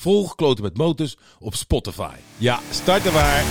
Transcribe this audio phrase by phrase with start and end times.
[0.00, 2.14] Volg Kloten met Motors op Spotify.
[2.36, 3.44] Ja, starten waar.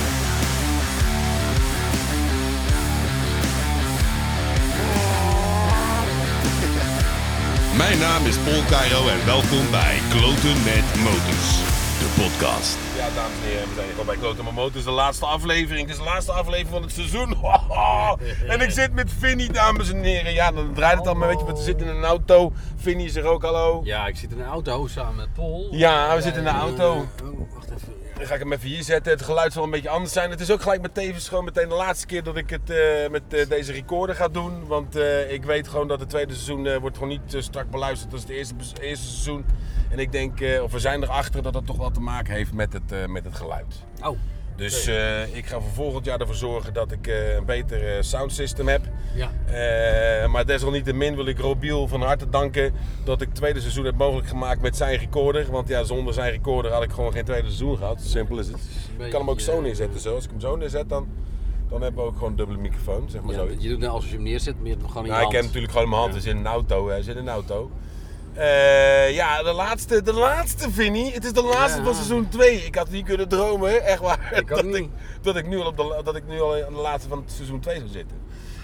[7.77, 11.57] Mijn naam is Paul Cairo en welkom bij Kloten met Motors,
[11.99, 12.88] de podcast.
[13.15, 14.83] Dames en heren, we zijn hier gewoon bij Kloten met Motors.
[14.83, 15.81] De laatste aflevering.
[15.81, 17.37] Het is de laatste aflevering van het seizoen.
[18.47, 20.33] En ik zit met Vinnie, dames en heren.
[20.33, 22.51] Ja, dan draait het al, maar weet je wat, we zitten in een auto.
[22.75, 23.81] Vinnie is er ook, hallo.
[23.83, 25.67] Ja, ik zit in een auto samen met Paul.
[25.71, 26.91] Ja, we zitten in de auto.
[27.23, 27.98] Oh, wacht even.
[28.19, 29.11] Dan ga ik hem even hier zetten.
[29.11, 30.29] Het geluid zal een beetje anders zijn.
[30.29, 33.21] Het is ook gelijk met tevens meteen de laatste keer dat ik het eh, met
[33.29, 34.67] eh, deze recorder ga doen.
[34.67, 38.13] Want eh, ik weet gewoon dat het tweede seizoen wordt gewoon niet zo strak beluisterd
[38.13, 39.45] als het eerste, eerste seizoen.
[39.89, 42.73] En ik denk, of we zijn erachter dat dat toch wel te maken heeft met
[42.73, 43.83] het, met het geluid.
[44.01, 44.17] Oh,
[44.59, 48.01] Dus eh, ik ga voor volgend jaar ervoor zorgen dat ik eh, een beter eh,
[48.01, 48.81] soundsystem heb.
[49.15, 49.31] ja.
[49.45, 52.73] Eh, maar desalniettemin wil ik Robiel van harte danken
[53.03, 55.51] dat ik het tweede seizoen heb mogelijk gemaakt met zijn recorder.
[55.51, 58.01] Want ja, zonder zijn recorder had ik gewoon geen tweede seizoen gehad.
[58.01, 58.59] Simpel is het.
[58.97, 59.99] Ik kan hem ook zo neerzetten.
[59.99, 60.15] Zo.
[60.15, 61.07] Als ik hem zo neerzet, dan,
[61.69, 63.09] dan hebben we ook gewoon een dubbele microfoon.
[63.09, 63.47] Zeg maar Ja, zo.
[63.57, 65.27] je doet net als je hem neerzet, maar je hebt hem gewoon in je Nou,
[65.29, 65.45] ik hand.
[65.45, 66.13] heb hem natuurlijk gewoon in mijn hand.
[66.13, 66.87] Hij zit in een auto.
[66.89, 67.71] Hij zit in een auto.
[68.33, 71.13] Eh, ja, de laatste, de laatste, Vinnie.
[71.13, 71.83] Het is de laatste Ja.
[71.85, 72.55] van seizoen 2.
[72.65, 74.33] Ik had niet kunnen dromen, echt waar.
[74.35, 74.75] Ik dat, niet.
[74.75, 74.89] ik,
[75.21, 77.59] dat, ik nu al op de, dat ik nu al aan de laatste van seizoen
[77.59, 78.17] 2 zou zitten.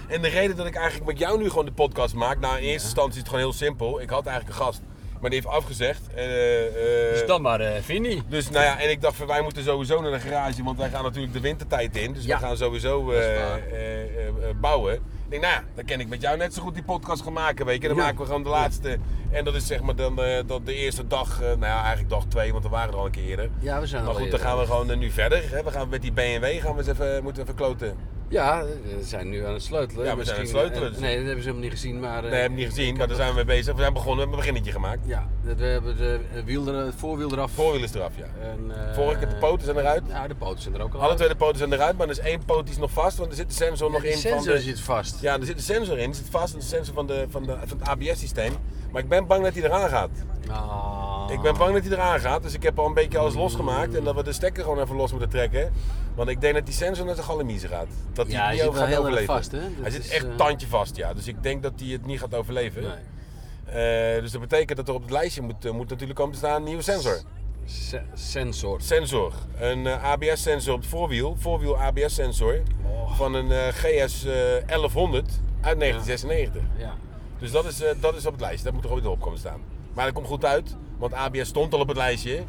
[0.08, 2.62] En de reden dat ik eigenlijk met jou nu gewoon de podcast maak, nou in
[2.62, 4.00] eerste instantie is het gewoon heel simpel.
[4.00, 4.80] Ik had eigenlijk een gast,
[5.20, 6.00] maar die heeft afgezegd.
[6.14, 8.22] Eh, eh, Dus dan maar eh Vinnie.
[8.28, 10.90] dus nou ja, en ik dacht van wij moeten sowieso naar de garage, want wij
[10.90, 12.12] gaan natuurlijk de wintertijd in.
[12.12, 12.38] Dus Ja.
[12.38, 15.00] we gaan sowieso eh, eh, eh, eh, bouwen.
[15.28, 17.66] Ik denk, nou dan kan ik met jou net zo goed die podcast gaan maken,
[17.66, 17.88] weet je.
[17.88, 18.02] Dan Ja.
[18.02, 18.98] maken we gewoon de laatste.
[19.30, 22.08] En dat is zeg maar dan eh, dat de eerste dag, eh, nou ja, eigenlijk
[22.08, 23.50] dag twee, want we waren er al een keer eerder.
[23.58, 25.50] Ja, we zijn Maar goed, dan gaan we gewoon eh, nu verder.
[25.50, 25.62] Hè.
[25.62, 27.96] We gaan met die BMW gaan we eens even, moeten even kloten.
[28.28, 30.04] Ja, we zijn nu aan het sleutelen.
[30.04, 32.00] Ja, we zijn aan het sleutelen, eh, dus- nee, dat hebben ze helemaal niet gezien,
[32.00, 32.24] maar...
[32.24, 33.74] eh, Nee, heb ik niet ik gezien, maar daar nog- zijn we mee bezig.
[33.74, 35.00] We zijn begonnen, we hebben een beginnetje gemaakt.
[35.06, 37.50] Ja, we hebben de eh, wiel er, het voorwiel eraf.
[37.52, 38.26] Voorwiel is eraf, ja.
[38.42, 40.02] En, eh, Vorige, de poten zijn eruit.
[40.08, 41.16] Ja, de poten zijn er ook al Alle uit.
[41.16, 43.30] twee de poten zijn eruit, maar er is één poot die is nog vast, want
[43.30, 44.60] er zit de sensor nog Ja, die in van sensor de...
[44.60, 45.20] zit vast.
[45.20, 46.06] Ja, er zit een sensor in.
[46.10, 46.54] Die zit vast.
[46.54, 48.52] De sensor van, de, van, de, van het ABS-systeem.
[48.92, 50.10] Maar ik ben bang dat hij eraan gaat.
[50.50, 51.15] Ah.
[51.30, 52.42] Ik ben bang dat hij eraan gaat.
[52.42, 53.94] Dus ik heb al een beetje alles losgemaakt.
[53.94, 55.72] En dat we de stekker gewoon even los moeten trekken.
[56.14, 57.86] Want ik denk dat die sensor naar zijn galamiezen gaat.
[58.12, 59.26] Dat hij Ja, hij niet wel gaat heel overleven.
[59.34, 59.58] vast, hè?
[59.80, 61.14] Hij zit echt eh, tandje vast, ja.
[61.14, 62.82] Dus ik denk dat hij het niet gaat overleven.
[62.82, 64.14] Nee.
[64.16, 66.38] Eh, dus dat betekent dat er op het lijstje moet, eh, moet natuurlijk komen te
[66.38, 67.20] staan een nieuwe sensor.
[67.64, 68.80] Se- sensor.
[68.80, 69.32] Sensor.
[69.58, 71.36] Een ABS-sensor op het voorwiel.
[71.38, 72.60] Voorwiel ABS-sensor.
[72.84, 73.16] Oh.
[73.16, 74.32] Van een GS eh,
[74.66, 76.62] 1100 uit 1996.
[76.78, 76.94] Ja.
[77.38, 78.64] Dus dat is, dat is op het lijstje.
[78.64, 79.60] Dat moet er ook weer op komen staan.
[79.92, 82.44] Maar dat komt goed uit, want ABS stond al op het lijstje.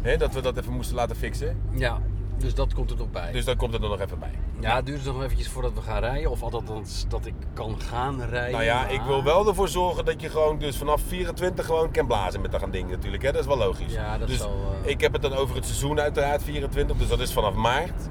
[0.00, 1.60] Hè, dat we dat even moesten laten fixen.
[1.70, 2.00] ja,
[2.38, 3.32] dus dat komt er nog bij.
[3.32, 4.30] Dus dan komt het er nog even bij.
[4.60, 6.30] Ja, het duurt nog eventjes voordat we gaan rijden.
[6.30, 8.52] Of althans dat ik kan gaan rijden.
[8.52, 11.90] Nou ja, maar- ik wil wel ervoor zorgen dat je gewoon dus vanaf 24 gewoon
[11.90, 13.22] kan blazen met dat gaan ding natuurlijk.
[13.22, 13.32] Hè?
[13.32, 13.92] Dat is wel logisch.
[13.92, 16.96] Ja, dat dus zal, eh, ik heb het dan over het seizoen uiteraard 24.
[16.96, 18.08] Dus dat is vanaf maart.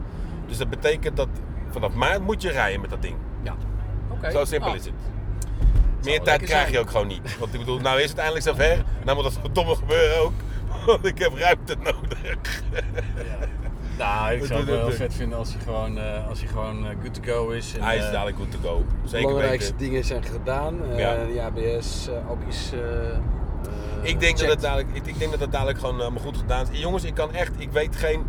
[0.47, 1.27] Dus dat betekent dat
[1.69, 3.15] vanaf maart moet je rijden met dat ding.
[3.43, 3.55] Ja.
[4.11, 4.31] Oké.
[4.31, 4.93] Zo simpel Nou, is het.
[6.03, 7.37] Meer tijd krijg je ook gewoon niet.
[7.39, 8.83] Want ik bedoel, nou is het eindelijk zover.
[9.03, 10.33] Nou moet dat verdomme gebeuren ook.
[10.85, 12.61] Want ik heb ruimte nodig.
[13.97, 16.95] Nou, ik zou het wel vet vinden als hij gewoon, eh, als hij gewoon eh,
[17.03, 17.73] good to go is.
[17.77, 18.85] En, Hij is eh, dadelijk goed to go.
[19.03, 19.87] De Zeker belangrijkste weten.
[19.87, 20.91] dingen zijn gedaan.
[20.91, 21.25] Eh, Ja.
[21.25, 23.17] Die ABS, eh, eh,
[24.01, 26.67] Ik denk, dat het dadelijk, ik, ik denk dat het dadelijk gewoon allemaal goed gedaan
[26.71, 26.79] is.
[26.79, 28.23] Jongens, ik kan echt, ik weet geen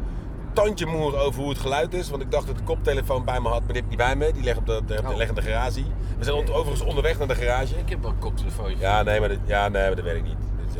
[0.52, 2.10] tandje moer over hoe het geluid is.
[2.10, 4.16] Want ik dacht dat de koptelefoon bij me had, maar die heb ik niet bij
[4.16, 4.32] me.
[4.32, 5.16] Die ligt op de, de, Oh.
[5.16, 5.82] ligt in de garage.
[6.24, 7.74] We zijn overigens onderweg naar de garage.
[7.78, 8.78] Ik heb wel een koptelefoontje.
[8.78, 10.36] Ja, nee, maar dat, ja, nee, maar dat werkt niet.
[10.56, 10.74] Dit is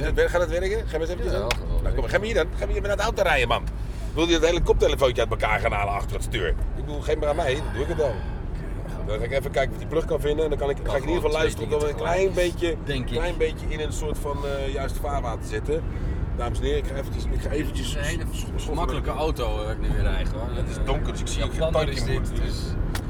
[0.00, 0.88] helemaal- Gaat het werken?
[0.88, 1.38] Ga je eens eventjes Ja,
[1.82, 2.46] Nou, kom ga maar hier dan.
[2.56, 3.62] Ga maar hier met het auto rijden, man.
[4.14, 6.48] Wil je het hele koptelefoontje uit elkaar gaan halen achter het stuur?
[6.48, 8.14] Ik bedoel, geef maar aan mij, dan doe ik het wel.
[9.06, 10.44] Dan ga ik even kijken of ik die plug kan vinden.
[10.44, 12.76] En dan kan ik, ga ik in ieder geval luisteren dat we een klein beetje,
[13.04, 15.82] klein beetje in een soort van eh juist vaarwater zitten.
[16.36, 17.24] Dames en heren, ik ga eventjes...
[17.24, 18.24] Ik ga eventjes een hele
[18.74, 20.08] makkelijke auto waar ik nu weer.
[20.52, 22.00] Het is donker, dus ik zie Ja, geen Flanders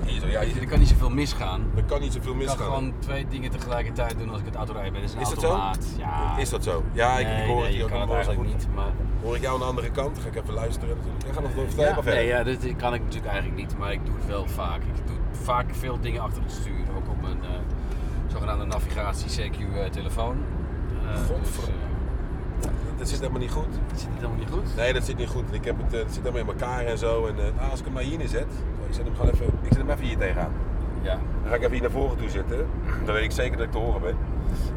[0.05, 1.61] dus ja, er kan niet zoveel misgaan.
[1.77, 2.67] er kan niet zoveel Ik kan misgaan.
[2.67, 5.03] gewoon twee dingen tegelijkertijd doen als ik het autorijden ben.
[5.03, 5.57] Dat is een Is dat zo?
[5.99, 6.37] Ja.
[6.39, 6.85] Is dat zo?
[6.93, 8.47] Ja, ik, nee, ik hoor nee, het hier ook het goed.
[8.47, 8.67] niet.
[8.75, 8.93] Maar...
[9.23, 10.19] Hoor ik jou aan de andere kant?
[10.19, 11.27] Ga ik even luisteren natuurlijk.
[11.27, 12.15] Ja, ga nog vertel Ja, verder.
[12.15, 14.77] nee, ja, dit kan ik natuurlijk eigenlijk niet, maar ik doe het wel vaak.
[14.83, 17.49] Ik doe vaak veel dingen achter het stuur, ook op mijn eh,
[18.33, 20.37] zogenaamde navigatie CQ-telefoon.
[21.27, 21.73] Godver-
[23.03, 23.75] Dat zit helemaal niet goed.
[23.95, 24.77] zit het helemaal niet goed?
[24.77, 25.45] Nee, dat zit niet goed.
[25.51, 27.27] Ik heb het, eh, zit helemaal in elkaar en zo.
[27.27, 28.47] En, eh, nou, als ik hem maar hier neerzet.
[28.51, 30.53] Zo, ik zet hem gewoon even, ik zet hem even hier tegenaan.
[31.03, 31.11] Ja.
[31.43, 32.67] Dan ga ik even hier naar voren toe zitten.
[33.07, 34.17] Dan weet ik zeker dat ik te horen ben.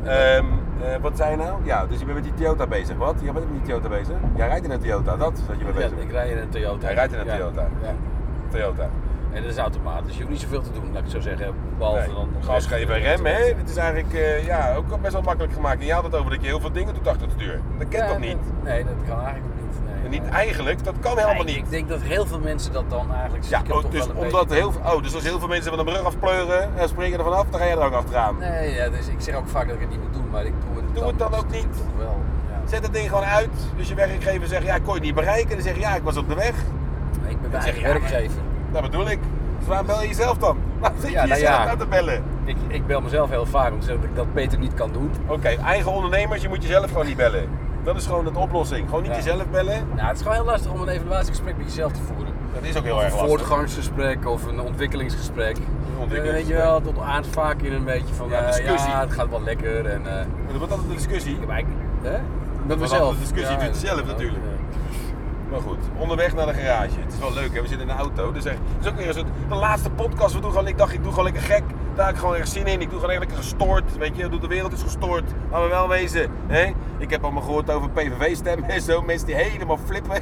[0.03, 0.45] Ehm,
[0.83, 1.65] eh, wat zei je nou?
[1.65, 2.97] Ja, dus je bent met die Toyota bezig.
[2.97, 3.15] Wat?
[3.21, 4.15] Jij bent met die Toyota bezig?
[4.35, 6.11] Jij rijdt in een Toyota, dat is wat je mee Ja, bezig ik bent.
[6.11, 6.85] rij in een Toyota.
[6.85, 7.37] Hij rijdt in een Ja.
[7.37, 7.67] Toyota.
[7.83, 7.93] Ja.
[8.49, 8.89] Toyota.
[9.35, 10.13] En dat is automatisch.
[10.13, 11.53] Je hoeft niet zoveel te doen, laat ik het zo zeggen.
[11.77, 13.43] Behalve Nee, dan gas even- geven en remmen, hè?
[13.57, 15.79] Het is eigenlijk eh, ja, ook best wel makkelijk gemaakt.
[15.79, 17.59] En je had het over dat je heel veel dingen doet achter het stuur.
[17.77, 18.37] Dat kent Ja, toch niet?
[18.63, 19.79] Nee, dat kan eigenlijk niet.
[19.85, 21.55] Nee, En niet eigenlijk, dat kan helemaal Nee, niet.
[21.63, 24.71] Ik denk dat heel veel mensen dat dan eigenlijk Ja, oh, dus, omdat beetje- heel,
[24.71, 27.45] veel- oh, dus als heel veel mensen van de brug afpleuren en springen er vanaf,
[27.49, 28.35] dan ga je er ook achteraan.
[28.39, 30.53] Nee, ja, dus ik zeg ook vaak dat ik het niet moet doen, maar ik
[30.67, 31.67] doe het Doe het dan ook niet.
[31.77, 32.69] Toch wel, ja.
[32.69, 33.49] Zet het ding gewoon uit.
[33.77, 35.49] Dus je werkgever zegt, ja, ik kon je niet bereiken.
[35.55, 36.53] Dan zeg je, ja, ik was op de weg.
[37.21, 38.41] Nee, ik ben mijn maar- werkgever.
[38.81, 39.19] Dat bedoel ik.
[39.59, 40.57] Dus waarom bel je jezelf dan?
[40.79, 41.67] Waarom zit je Ja, nou jezelf ja.
[41.69, 42.23] uit te bellen?
[42.45, 44.91] Ik, ik bel mezelf heel vaak om te zeggen dat ik dat beter niet kan
[44.91, 45.11] doen.
[45.27, 47.47] Oké, eigen ondernemers, je moet jezelf gewoon niet bellen.
[47.83, 48.85] Dat is gewoon de oplossing.
[48.89, 49.17] Gewoon niet Ja.
[49.17, 49.87] jezelf bellen.
[49.95, 52.33] Nou, het is gewoon heel lastig om een evaluatiegesprek met jezelf te voeren.
[52.53, 53.37] Dat is ook heel Of erg een lastig.
[53.37, 55.57] voortgangsgesprek of een ontwikkelingsgesprek.
[55.57, 56.31] ontwikkelingsgesprek.
[56.31, 58.89] Weet je wel, tot aardt vaak in een beetje van Ja, ja, discussie.
[58.91, 59.99] ja het gaat wel lekker en...
[60.07, 61.33] eh, Maar dat wordt altijd een discussie.
[61.33, 61.81] ik heb eigenlijk...
[62.01, 62.17] Hè?
[62.65, 63.11] Met mezelf.
[63.13, 64.43] een discussie met jezelf ja, natuurlijk.
[65.51, 66.99] Maar goed, onderweg naar de garage.
[66.99, 67.61] Het is wel leuk, hè?
[67.61, 68.31] we zitten in de auto.
[68.31, 70.33] Dus echt, het is ook weer een soort, de laatste podcast.
[70.33, 71.63] We doen gewoon, ik dacht, ik doe gewoon lekker gek.
[71.95, 72.81] Daar heb ik gewoon echt zin in.
[72.81, 73.97] Ik doe gewoon lekker gestoord.
[73.97, 75.23] Weet je, de wereld is gestoord.
[75.51, 76.31] Laten we wel wezen.
[76.47, 76.73] Hè?
[76.97, 79.01] Ik heb allemaal gehoord over PVV-stemmen en zo.
[79.01, 80.21] Mensen die helemaal flippen.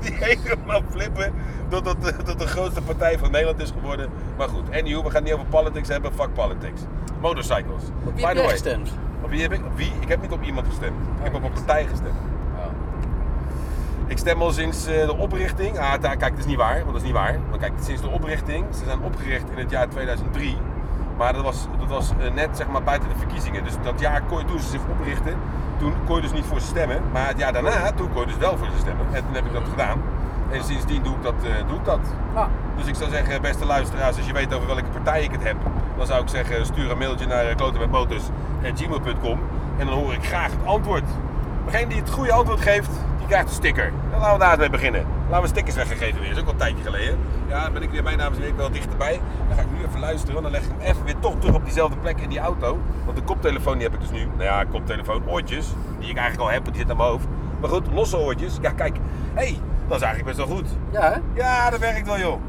[0.00, 1.32] die helemaal flippen.
[1.68, 4.08] Dat dat, de- dat de grootste partij van Nederland is geworden.
[4.36, 6.12] Maar goed, anyhow, we gaan het niet over politics hebben.
[6.12, 6.80] Fuck politics.
[7.20, 7.82] Motorcycles.
[8.04, 8.90] Op wie By heb gestemd?
[9.22, 9.64] Op wie heb ik?
[9.64, 9.92] Op wie?
[10.00, 10.94] Ik heb niet op iemand gestemd.
[11.18, 12.14] Ik heb op een partij gestemd.
[14.10, 15.78] Ik stem al sinds eh, de oprichting.
[15.78, 17.38] Ah, daar, kijk, dat is niet waar, want dat is niet waar.
[17.50, 20.56] Maar kijk, sinds de oprichting, ze zijn opgericht in het jaar 2003.
[21.16, 23.64] Maar dat was, dat was eh, net zeg maar buiten de verkiezingen.
[23.64, 25.34] Dus dat jaar kon je, toen ze zich oprichtten,
[25.78, 27.02] toen kon je dus niet voor ze stemmen.
[27.12, 29.06] Maar het jaar daarna, toen kon je dus wel voor ze stemmen.
[29.12, 30.02] En toen heb ik dat gedaan.
[30.50, 31.34] En sindsdien doe ik dat.
[31.44, 32.00] eh, doe ik dat.
[32.76, 35.56] Dus ik zou zeggen, beste luisteraars, als je weet over welke partij ik het heb,
[35.96, 39.40] dan zou ik zeggen, stuur een mailtje naar klotenmetmotors.gmail.com
[39.78, 41.04] en dan hoor ik graag het antwoord.
[41.64, 42.90] Degene die het goede antwoord geeft,
[43.30, 43.92] krijgt een sticker.
[44.10, 45.06] Dan laten we daarmee beginnen.
[45.28, 46.28] Laten we stickers weggegeven weer.
[46.28, 47.18] Dat is ook al een tijdje geleden.
[47.48, 49.20] Ja, dan ben ik weer bij, dames en heren, wel dichterbij.
[49.48, 51.64] Dan ga ik nu even luisteren, dan leg ik hem even weer toch terug op
[51.64, 52.78] diezelfde plek in die auto.
[53.04, 54.24] Want de koptelefoon die heb ik dus nu.
[54.24, 55.66] Nou ja, koptelefoon, oortjes,
[55.98, 57.26] die ik eigenlijk al heb, want die zit aan mijn hoofd.
[57.60, 58.58] Maar goed, losse oortjes.
[58.60, 58.96] Ja, kijk.
[59.34, 60.68] Hé, hey, dat is eigenlijk best wel goed.
[60.90, 61.18] ja, hè?
[61.42, 62.40] Ja, dat werkt wel, joh.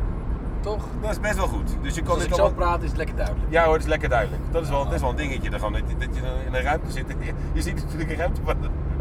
[0.59, 0.83] toch?
[1.01, 1.75] Dat is best wel goed.
[1.81, 3.45] Dus je kan dit ik zo praat is het lekker duidelijk.
[3.49, 4.41] Ja hoor, het is lekker duidelijk.
[4.51, 5.49] Dat is wel, dat is wel een dingetje.
[5.49, 6.15] Dan gewoon, dat, je, dat
[6.47, 7.05] in een ruimte zit.
[7.53, 8.41] Je, ziet natuurlijk een ruimte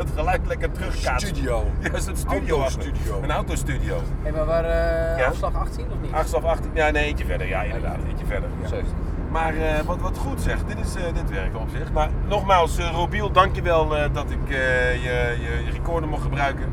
[0.01, 1.27] het geluid lekker terugkaatst.
[1.27, 1.65] Studio.
[1.81, 2.59] Ja, dat is een studio.
[2.61, 3.23] Autostudio.
[3.23, 3.97] Een autostudio.
[4.23, 5.27] Hé, maar waar eh, Ja?
[5.27, 6.13] afslag 18 of niet?
[6.13, 6.71] 8 of 18.
[6.75, 7.47] Ja, nee, eentje verder.
[7.49, 7.97] Ja, inderdaad.
[8.09, 8.49] Eentje verder.
[8.63, 8.69] Ja.
[8.69, 8.95] 17.
[9.31, 11.93] Maar eh, wat, wat goed zegt, dit, is, eh, dit werkt op zich.
[11.93, 16.65] Maar nogmaals, eh Robiel, dankjewel eh dat ik eh, je, je, je recorder mocht gebruiken.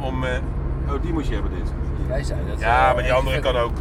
[0.00, 0.24] Om.
[0.24, 0.30] eh,
[0.88, 1.72] oh, die moest je hebben, dit.
[2.08, 2.60] Jij zei dat.
[2.60, 3.72] Ja, eh, maar die andere kan ook.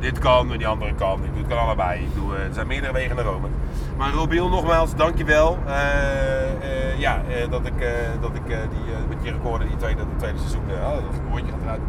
[0.00, 1.24] Dit kan, maar die andere kan.
[1.24, 2.00] Ik doe het kan allebei.
[2.02, 3.48] Ik doe, eh, er zijn meerdere wegen naar Rome.
[3.96, 5.58] Maar Robiel, nogmaals, dankjewel.
[5.66, 5.74] Eh
[6.60, 7.74] eh ja, eh, dat ik,
[8.20, 11.80] dat ik die, met je recorder die tweede, dat tweede seizoen, uh, dat eruit,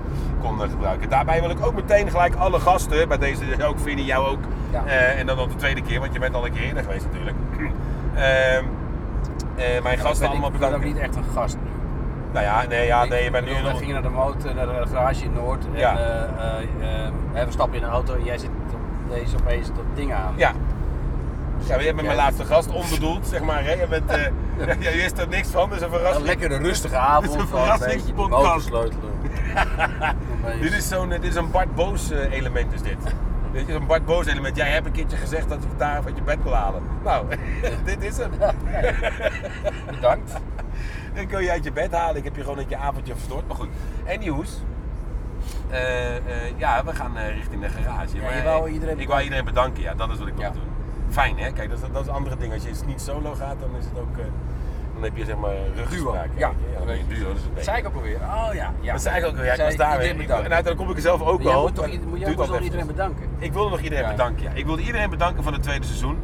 [0.41, 1.09] kon gebruiken.
[1.09, 4.39] Daarbij wil ik ook meteen gelijk alle gasten, bij deze ook Vinnie, jou ook.
[4.71, 4.85] Ja.
[4.85, 7.37] En dan nog de tweede keer, want je bent al een keer eerder geweest natuurlijk.
[8.15, 8.63] Ehm,
[9.55, 10.93] eh, mijn gasten allemaal ik ben ook bedanken.
[10.93, 11.69] niet echt een gast nu.
[12.31, 13.79] Nou ja, nee, ja, nee, je bent nu bedoel, We nog...
[13.79, 15.65] gingen naar de motor, naar de garage in Noord.
[15.73, 15.95] En, Ja.
[17.33, 20.33] we stappen in een auto en jij zit op deze opeens dat ding aan.
[20.35, 20.51] Ja.
[21.65, 23.63] Ja, bent mijn laatste gast, onbedoeld, zeg maar.
[23.63, 23.71] Hè?
[23.73, 24.25] Je, bent, eh,
[24.91, 26.25] je wist er niks van, dus een Een verrassing.
[26.25, 27.33] lekkere rustige avond.
[27.33, 28.69] een een verrassingspodcast.
[30.61, 32.97] Dit is zo'n, dit is een Bart Boos eh, element is dit.
[33.51, 34.55] Dit is een Bart Boos element.
[34.55, 36.81] Jij hebt een keertje gezegd dat je gitaar uit je bed wil halen.
[37.03, 37.25] Nou,
[37.85, 38.31] dit is hem.
[39.91, 40.33] Bedankt.
[41.15, 42.15] Dan kun je uit je bed halen.
[42.15, 43.47] Ik heb je gewoon uit je avondje verstoord.
[43.47, 43.67] Maar goed.
[45.69, 46.21] Eh, eh,
[46.57, 48.15] ja, we gaan eh, richting de garage.
[48.15, 50.33] Ja, Maar, je wou eh, iedereen Ik wou iedereen bedanken, ja, dat is wat ik
[50.33, 50.49] wil Ja.
[50.51, 50.61] doen.
[51.09, 52.53] Fijn hè, kijk, dat is, dat is een andere ding.
[52.53, 54.17] Als je niet solo gaat, dan is het ook.
[54.17, 54.23] eh,
[54.93, 56.29] dan heb je zeg maar ruggespraak.
[56.35, 56.47] Ja.
[56.71, 57.27] ja dan ben je duo.
[57.27, 58.15] Dat is een Dat zei ik ook alweer.
[58.15, 58.73] Oh ja.
[58.81, 58.91] ja.
[58.91, 59.45] Dat zei ik ook weer.
[59.45, 60.09] Ja, ik was daar weer.
[60.09, 61.61] En uiteindelijk kom ik er zelf ook al.
[61.61, 63.25] moet toch, moet duurt moest nog iedereen bedanken.
[63.37, 64.11] Ik wilde nog iedereen Ja.
[64.11, 64.43] bedanken.
[64.43, 64.51] Ja.
[64.53, 66.17] Ik wilde iedereen bedanken van het tweede seizoen.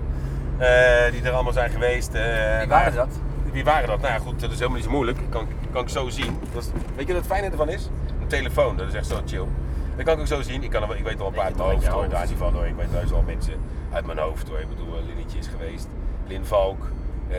[0.57, 2.13] eh, die er allemaal zijn geweest.
[2.13, 3.19] eh, Wie waren dat?
[3.51, 4.01] Wie waren dat?
[4.01, 5.17] Nou ja, goed, dat is helemaal niet zo moeilijk.
[5.29, 6.37] Kan, kan ik zo zien.
[6.53, 7.89] Dat is, weet je wat het fijne ervan is?
[8.21, 9.45] Een telefoon, dat is echt zo chill.
[9.95, 10.63] Dat kan ik ook zo zien.
[10.63, 12.27] Ik, kan, wel- ik weet al een paar uit mijn Weet je hoofd hoor, je
[12.27, 12.65] daar van hoor.
[12.65, 13.53] Ik weet thuis wel mensen
[13.93, 14.59] uit mijn hoofd hoor.
[14.59, 15.87] Ik bedoel, eh, Linnetje is geweest.
[16.27, 16.87] Lin Valk,
[17.29, 17.37] eh,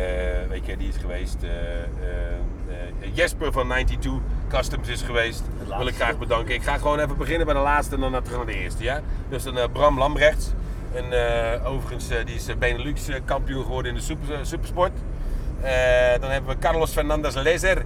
[0.49, 1.43] weet je, die is geweest.
[1.43, 1.51] eh,
[3.13, 4.13] Jesper van 92
[4.49, 5.43] Customs is geweest.
[5.77, 6.55] Wil ik graag bedanken.
[6.55, 8.83] Ik ga gewoon even beginnen bij de laatste en dan terug naar de eerste.
[8.83, 9.01] Ja?
[9.29, 10.53] Dus dan Bram Lambrechts.
[10.95, 11.05] En
[11.65, 14.93] overigens, die is Benelux kampioen geworden in de super, supersport.
[16.21, 17.85] Dan hebben we Carlos Fernandez Lezer.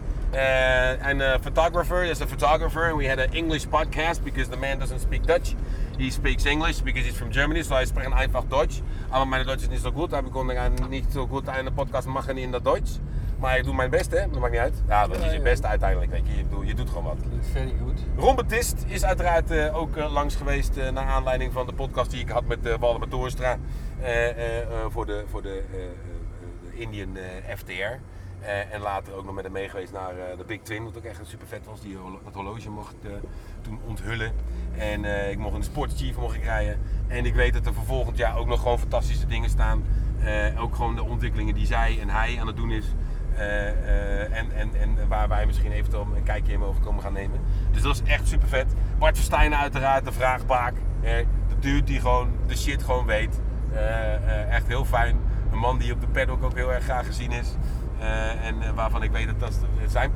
[1.03, 4.79] And a photographer is a photographer, and we had an English podcast because the man
[4.79, 5.55] doesn't speak Dutch.
[5.99, 8.83] He speaks English because he's from Germany, so I sprechen einfach Deutsch.
[9.11, 12.09] Aber meine Deutsch ist nicht so gut, aber wir können nicht so gut eine Podcast
[12.09, 13.01] machen in der Deutsch.
[13.41, 14.29] Maar ik doe mijn best, hè?
[14.31, 14.83] Dat maakt niet uit.
[14.89, 15.43] Ja, dat is je ja.
[15.43, 16.37] beste uiteindelijk, weet je.
[16.37, 17.17] Je, bedoel, je doet gewoon wat.
[17.53, 18.01] Very good.
[18.17, 22.11] Ron Betist is uiteraard eh, ook eh, langs geweest eh, naar aanleiding van de podcast
[22.11, 22.81] die ik had met uh, eh,
[24.89, 25.63] voor de, voor de,
[26.73, 27.17] Indian
[27.57, 27.73] FTR.
[28.41, 30.97] Eh, en later ook nog met hem mee geweest naar eh, de Big Twin, wat
[30.97, 31.81] ook echt super vet was.
[31.81, 33.11] Die, dat horloge mocht eh,
[33.61, 34.33] toen onthullen.
[34.77, 36.81] En ik mocht de Sportchief mocht ik rijden.
[37.07, 39.83] En ik weet dat er voor volgend jaar ook nog gewoon fantastische dingen staan.
[40.59, 42.85] Ook gewoon de ontwikkelingen die zij en hij aan het doen is.
[44.31, 47.41] En, en, en waar wij misschien eventueel een kijkje in mogen komen gaan nemen.
[47.71, 48.75] Dus dat is echt super vet.
[48.99, 50.75] Bart Verstijnen uiteraard, de vraagbaak.
[51.01, 53.41] De dude die gewoon de shit gewoon weet.
[54.51, 55.19] Echt heel fijn.
[55.53, 57.55] Een man die op de paddock ook heel erg graag gezien is.
[57.99, 60.11] Eh, en eh, waarvan ik weet dat dat zijn,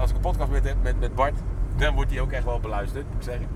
[0.00, 1.34] als ik een podcast met met, met Bart,
[1.76, 3.46] dan wordt hij ook echt wel beluisterd, ik zeggen.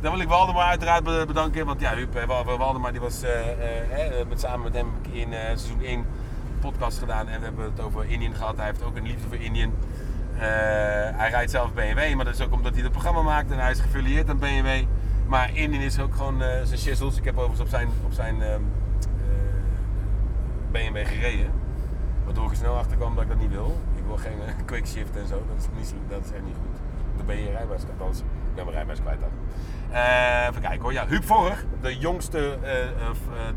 [0.00, 1.94] Dan wil ik Waldemar uiteraard be- bedanken, want ja,
[2.58, 3.30] Waldemar die was eh,
[4.28, 6.04] met, samen met hem in seizoen 1
[6.60, 8.56] podcast gedaan en we hebben het over Indian gehad.
[8.56, 9.72] Hij heeft ook een liefde voor Indian.
[11.16, 13.70] Hij rijdt zelf BMW, maar dat is ook omdat hij het programma maakt en hij
[13.70, 14.84] is geaffilieerd aan BMW.
[15.26, 17.16] Maar Indian is ook gewoon zijn shizzles.
[17.16, 18.60] Ik heb overigens op zijn, op zijn ehm, eh,
[20.72, 21.50] BMW gereden.
[22.26, 23.78] Waardoor ik er snel achter kwam dat ik dat niet wil.
[23.96, 25.42] Ik wil geen eh, quick shift en zo.
[25.48, 26.80] Dat is, niet, dat is echt niet goed.
[27.16, 28.00] Dan ben je je rijbewijs kwijt.
[28.00, 29.30] Althans, ik ben mijn rijbewijs kwijt dan.
[29.90, 30.92] Eh, even kijken hoor.
[30.92, 32.74] Ja, Huub Vorg, de jongste eh,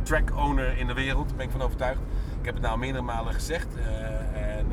[0.03, 1.27] track owner in de wereld.
[1.27, 1.99] Daar ben ik van overtuigd.
[2.39, 3.67] Ik heb het nou meerdere malen gezegd.
[4.33, 4.67] en,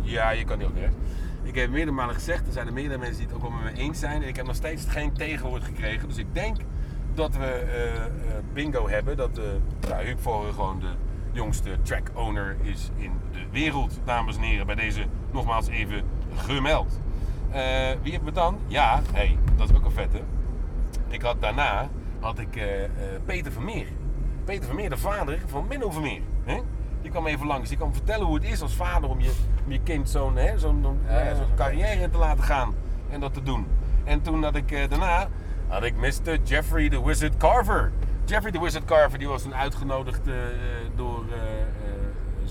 [0.00, 0.94] ja, je kan niet ook recht.
[1.42, 2.46] Ik heb meerdere malen gezegd.
[2.46, 4.22] Er zijn er meerdere mensen die het ook wel met me eens zijn.
[4.22, 6.08] En ik heb nog steeds geen tegenwoord gekregen.
[6.08, 6.56] Dus ik denk
[7.14, 7.66] dat we
[8.52, 9.16] bingo hebben.
[9.16, 9.44] Dat uh,
[9.88, 10.92] ja, Huub gewoon de
[11.32, 14.00] jongste track owner is in de wereld.
[14.04, 16.02] Dames en heren, bij deze nogmaals even
[16.34, 17.00] gemeld.
[17.50, 17.60] Eh,
[18.02, 18.58] wie hebben we dan?
[18.66, 20.20] Ja, hey, dat is ook een vette.
[21.08, 21.88] Ik had daarna
[22.20, 22.64] had ik eh,
[23.24, 23.86] Peter Vermeer.
[24.44, 26.20] Peter Vermeer, de vader van Menno Vermeer.
[26.44, 26.60] Hè?
[27.02, 27.68] Die kwam even langs.
[27.68, 29.32] Die kwam vertellen hoe het is als vader om je,
[29.64, 32.74] om je kind zo'n hè, zo'n Ja, carrière te laten gaan.
[33.10, 33.66] En dat te doen.
[34.04, 35.28] En toen had ik daarna
[35.66, 36.38] had ik Mr.
[36.44, 37.92] Jeffrey the Wizard Carver.
[38.24, 40.20] Jeffrey the Wizard Carver die was toen uitgenodigd
[40.96, 41.24] door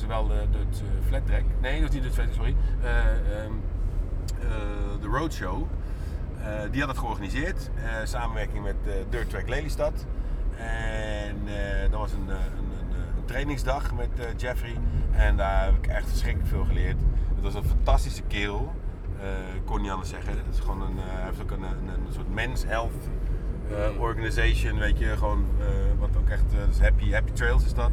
[0.09, 1.43] eh, eh, de, de, het eh, Flat Track.
[1.61, 2.55] Nee, dat was niet de Flat Track, sorry.
[2.81, 3.51] Eh, ehm,
[4.41, 5.67] eh, de Roadshow.
[6.71, 7.69] Die had het georganiseerd,
[8.03, 8.75] samenwerking met
[9.09, 10.05] Dirt Track Lelystad.
[10.57, 11.35] En
[11.91, 14.75] dat was een, een, trainingsdag met Jeffrey.
[15.11, 16.99] En daar heb ik echt verschrikkelijk veel geleerd.
[17.35, 18.75] Het was een fantastische kerel.
[19.55, 20.31] Ik kon niet anders zeggen.
[20.31, 23.09] Het is gewoon een, hij heeft ook een, een, soort men's health
[23.97, 25.17] organization, weet je.
[25.17, 25.45] Gewoon,
[25.99, 27.91] wat ook echt, dus Happy, Happy Trails is dat.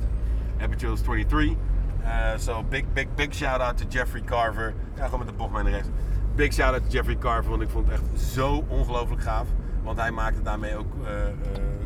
[0.57, 1.57] Happy Trails 23.
[2.05, 4.75] Eh, so big, big, big shout out to Jeffrey Carver.
[4.97, 5.89] Ja, gewoon met de bocht mee naar rechts.
[6.35, 9.47] Big shout out to Jeffrey Carver, want ik vond het echt zo ongelooflijk gaaf.
[9.83, 11.33] Want hij maakte daarmee ook eh eh,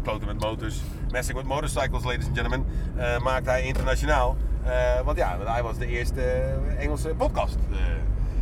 [0.02, 0.80] kloten met motors.
[1.10, 2.66] Messing with motorcycles, ladies and gentlemen.
[2.96, 4.36] eh maakte hij internationaal.
[4.64, 7.56] Eh, want ja, hij was de eerste eh, Engelse podcast.
[7.70, 7.76] Eh,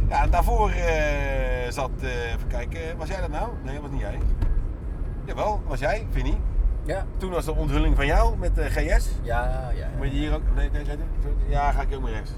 [0.09, 3.49] ja, en daarvoor eh, zat, eh, even kijken, was jij dat nou?
[3.63, 4.19] Nee, dat was niet jij.
[5.25, 6.39] Jawel, was jij, Vinnie.
[6.87, 7.05] Ja.
[7.17, 9.09] Toen was de onthulling van jou met de GS.
[9.23, 9.89] Ja, ja.
[9.97, 10.43] Moet je hier ook.
[10.55, 10.97] Nee, nee, nee.
[11.49, 12.31] Ja, ga ik ook maar rechts.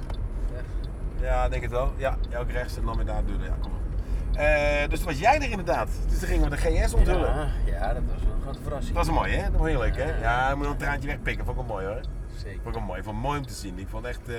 [1.21, 1.27] Ja.
[1.27, 1.93] Ja, denk het wel.
[1.97, 3.45] Ja, ook rechts en dan weer daar deur.
[3.45, 3.77] Ja, kom maar.
[4.45, 5.89] Eh, dus toen was jij er inderdaad.
[6.09, 7.35] Dus toen gingen we de GS onthullen.
[7.35, 8.97] Ja, ja, dat was wel een grote verrassing.
[8.97, 9.51] Dat was mooi, hè?
[9.51, 10.21] Dat was heel leuk, hè?
[10.21, 11.45] Ja, moet een traantje wegpikken.
[11.45, 12.01] Vond ik wel mooi, hoor.
[12.37, 12.61] Zeker.
[12.63, 12.99] Vond ik wel mooi.
[12.99, 13.79] Ik vond het mooi om te zien.
[13.79, 14.29] Ik vond echt...
[14.29, 14.35] eh,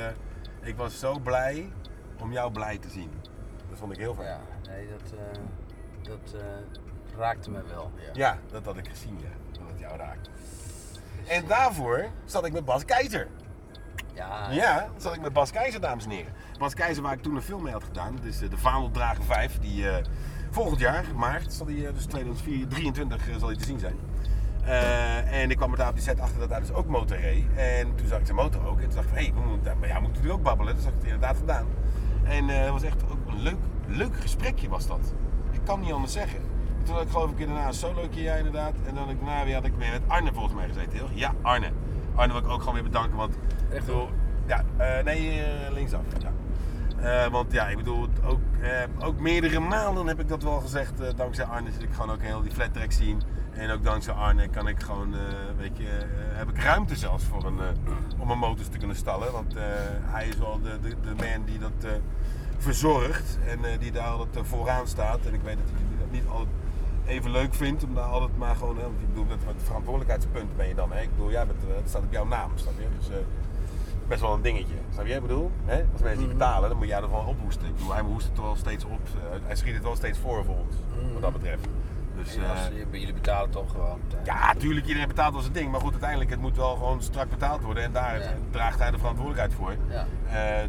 [0.61, 1.69] ik was zo blij
[2.19, 3.11] om jou blij te zien.
[3.69, 4.27] Dat vond ik heel fijn.
[4.27, 4.39] Ja,
[4.69, 5.39] nee, dat, eh,
[6.01, 7.91] dat eh, raakte me wel.
[7.95, 8.09] Ja.
[8.13, 9.27] Ja, dat had ik gezien, ja.
[9.81, 11.37] Het jou.
[11.37, 13.27] En daarvoor zat ik met Bas Keizer.
[14.13, 16.33] Ja, Ja, zat ik met Bas Keizer, dames en heren.
[16.57, 18.15] Bas Keizer, waar ik toen een film mee had gedaan.
[18.15, 19.59] Dat is eh, de Vaandeldrager 5.
[19.59, 20.05] Die eh,
[20.51, 23.95] volgend jaar, maart, zal die, eh, dus 2023, eh, zal hij te zien zijn.
[25.31, 27.45] En ik kwam er daar op die set achter dat hij dus ook motor reed.
[27.55, 28.79] En toen zag ik zijn motor ook.
[28.79, 30.75] En toen dacht ik hé, hey, we moeten, moeten natuurlijk ook babbelen.
[30.75, 31.67] Dus heb ik het inderdaad gedaan.
[32.23, 33.57] En het was echt ook een leuk,
[33.87, 35.13] leuk gesprekje was dat.
[35.51, 36.39] Ik kan niet anders zeggen.
[36.83, 38.73] Toen had ik geloof ik daarna een solootje, ja inderdaad.
[38.85, 40.91] En dan had ik daarna weer, had ik weer met Arne volgens mij gezeten.
[40.91, 41.71] heel- Ja, Arne.
[42.15, 43.35] Arne wil ik ook gewoon weer bedanken, want...
[43.69, 44.09] Echt ik bedoel,
[44.45, 46.01] Ja, eh, nee, eh, linksaf.
[46.19, 46.31] Ja.
[47.25, 48.39] Eh, want ja, ik bedoel, ook,
[48.99, 51.17] ook meerdere maanden heb ik dat wel gezegd.
[51.17, 53.21] dankzij Arne zit ik gewoon ook heel die flat track zien.
[53.53, 55.15] En ook dankzij Arne kan ik gewoon,
[55.57, 55.87] weet je,
[56.33, 57.59] heb ik ruimte zelfs voor een,
[58.17, 59.31] om een motor te kunnen stallen.
[59.31, 59.53] Want
[60.03, 61.91] hij is wel de, de, de man die dat
[62.57, 65.19] verzorgt en die daar altijd vooraan staat.
[65.25, 66.47] En ik weet dat hij dat niet altijd
[67.09, 70.55] even leuk vindt om daar altijd maar gewoon, hè, want ik bedoel, met het verantwoordelijkheidspunt
[70.57, 70.91] ben je dan.
[70.91, 71.01] Hè?
[71.01, 72.85] Ik bedoel, jij bent, eh, het staat op jouw naam, snap je?
[72.99, 73.15] Dus, eh,
[74.07, 74.73] best wel een dingetje.
[74.93, 75.13] Snap je?
[75.13, 75.83] Ik bedoel, hè?
[75.93, 77.67] als mensen die betalen, dan moet jij ervan ophoesten.
[77.67, 78.99] Ik bedoel, hij hoest het wel steeds op.
[79.31, 80.75] eh, hij schiet het wel steeds voor voor ons,
[81.13, 81.67] wat dat betreft.
[82.15, 83.99] Dus, als- eh, jullie betalen toch gewoon.
[84.23, 85.71] ja, tuurlijk, iedereen betaalt wel zijn ding.
[85.71, 87.83] Maar goed, uiteindelijk, het moet wel gewoon strak betaald worden.
[87.83, 88.29] En daar Ja.
[88.49, 89.75] draagt hij de verantwoordelijkheid voor.
[89.89, 90.05] Ja.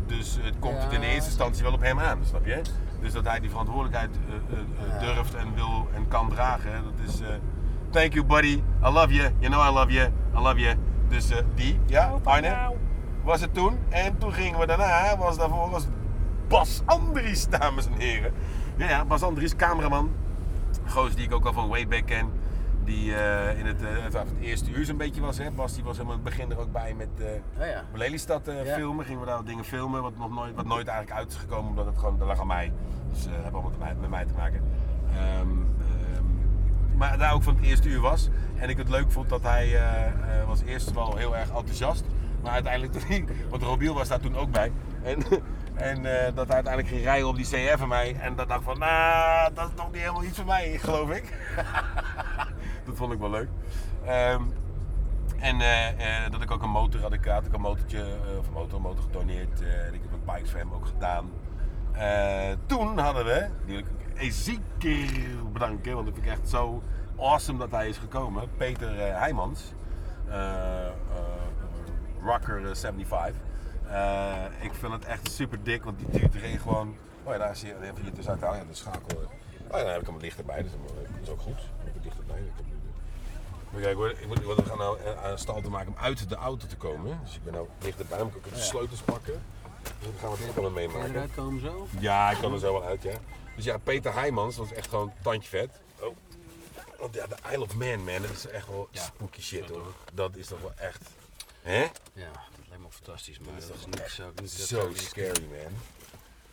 [0.06, 0.80] Dus het komt Ja.
[0.84, 2.60] het in eerste instantie wel op hem aan, snap je?
[3.00, 5.14] Dus dat hij die verantwoordelijkheid eh, eh, eh, Ja.
[5.14, 7.20] durft en wil en kan dragen, hè, dat is...
[7.20, 7.28] eh,
[7.90, 10.76] thank you buddy, I love you, you know I love you, I love you.
[11.08, 12.72] Dus eh, die, ja, Arne,
[13.24, 13.78] was het toen.
[13.88, 15.86] En toen gingen we daarna, was daarvoor was
[16.48, 18.32] Bas Andries, dames en heren.
[18.76, 20.10] Ja, ja, Bas Andries, cameraman.
[20.86, 22.30] Goos die ik ook al van way back ken.
[22.84, 25.38] Die eh, in het, eh, het, eerste uur zo'n beetje was.
[25.38, 25.50] Hè.
[25.50, 27.26] Bas die was helemaal in het begin er ook bij met eh
[27.58, 27.84] Ja, ja.
[27.92, 28.74] Lelystad Ja.
[28.74, 29.04] filmen.
[29.04, 31.70] Gingen we daar wat dingen filmen wat, nog nooit, wat nooit eigenlijk uit is gekomen.
[31.70, 32.72] Omdat het gewoon, dat lag aan mij.
[33.12, 34.62] Dus eh hebben allemaal mij- met mij te maken.
[35.16, 36.24] Ehm, ehm,
[36.96, 38.28] maar daar ook van het eerste uur was.
[38.56, 39.80] En ik het leuk vond dat hij
[40.46, 42.04] was eerst wel heel erg enthousiast.
[42.42, 44.72] Maar uiteindelijk toen want Robiel was daar toen ook bij.
[45.02, 45.22] En,
[45.90, 46.02] en
[46.34, 48.16] dat hij uiteindelijk ging rijden op die CF van mij.
[48.20, 51.24] En dat dacht van, nou, dat is toch niet helemaal iets voor mij, geloof ik.
[52.90, 53.48] dat vond ik wel leuk.
[54.04, 54.42] Ehm,
[55.38, 58.38] en eh, eh, dat ik ook een motor had, ik had ik een motortje, eh,
[58.38, 61.30] of een motor, en ik heb een voor hem ook gedaan.
[62.66, 66.82] Toen hadden we, die wil ik bedanken, want dat vind ik echt zo
[67.18, 68.48] awesome dat hij is gekomen.
[68.56, 69.72] Peter Heijmans,
[72.22, 73.34] Rocker eh, 75.
[73.86, 76.96] Eh, ik vind het echt super dik, want die duurt erin gewoon.
[77.24, 78.66] Oh ja, daar zie je even hier tussenuit halen.
[78.66, 79.18] De schakel.
[79.18, 80.80] Oh ja, dan heb ik hem het licht erbij, dus dat
[81.22, 81.60] is ook goed.
[81.76, 82.40] Heb ik het licht erbij.
[82.40, 82.64] Ik heb
[83.72, 85.98] Maar kijk hoor, ik moet, want we gaan nou eh, aan stal te maken om
[85.98, 87.20] uit de auto te komen.
[87.24, 89.42] Dus ik ben nou licht erbij, dan moet ik ook de sleutels pakken.
[89.82, 91.14] Dus dan gaan we het ook allemaal Kan je meemaken.
[91.14, 91.88] eruit komen zo?
[92.00, 93.14] Ja, ik kan er zo wel uit, ja.
[93.56, 95.70] Dus ja, Peter Heijmans, dat is echt gewoon tandje vet.
[96.00, 96.16] Oh.
[96.98, 99.92] Want ja, de Isle of Man, man, dat is echt wel Ja, spooky shit hoor.
[100.12, 101.02] Dat is toch wel echt.
[101.62, 101.80] Hè?
[102.12, 104.32] Ja, dat lijkt me fantastisch, maar Dat is dat is toch niks echt zo.
[104.42, 105.72] niet- Zo niet- scary, man.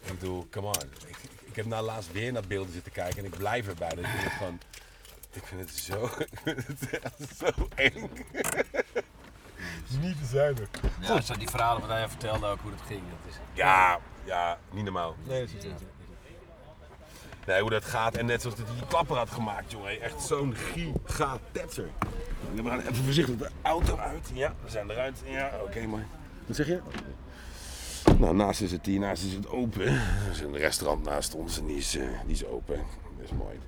[0.04, 0.74] Ik bedoel, come on.
[1.08, 3.90] Ik, ik heb nou laatst weer naar beelden zitten kijken en ik blijf erbij.
[3.90, 4.60] Dat het gewoon...
[5.38, 6.06] Ik vind het zo...
[6.25, 8.10] Ik vind het echt zo eng.
[8.32, 10.70] Het is niet te zuinig.
[11.00, 13.00] Ja, zo die verhalen wat hij vertelde ook hoe dat ging.
[13.00, 15.15] Dat is, Ja, ja, niet normaal.
[15.24, 15.74] Nee, dat is niet.
[17.46, 18.15] Nee, hoe dat gaat.
[18.15, 20.01] En net zoals dat hij die klapper had gemaakt, jongen.
[20.01, 21.89] Echt zo'n gigatetser.
[22.53, 24.29] We gaan even voorzichtig de auto uit.
[24.34, 25.22] Ja, we zijn eruit.
[25.25, 26.06] Ja, oké, maar.
[26.46, 26.82] Wat zeg je?
[28.17, 29.88] Nou, naast is het hier, naast is het open.
[29.88, 32.75] Er is een restaurant naast ons en die is, eh, die is open.
[33.17, 33.60] Dat is mooi.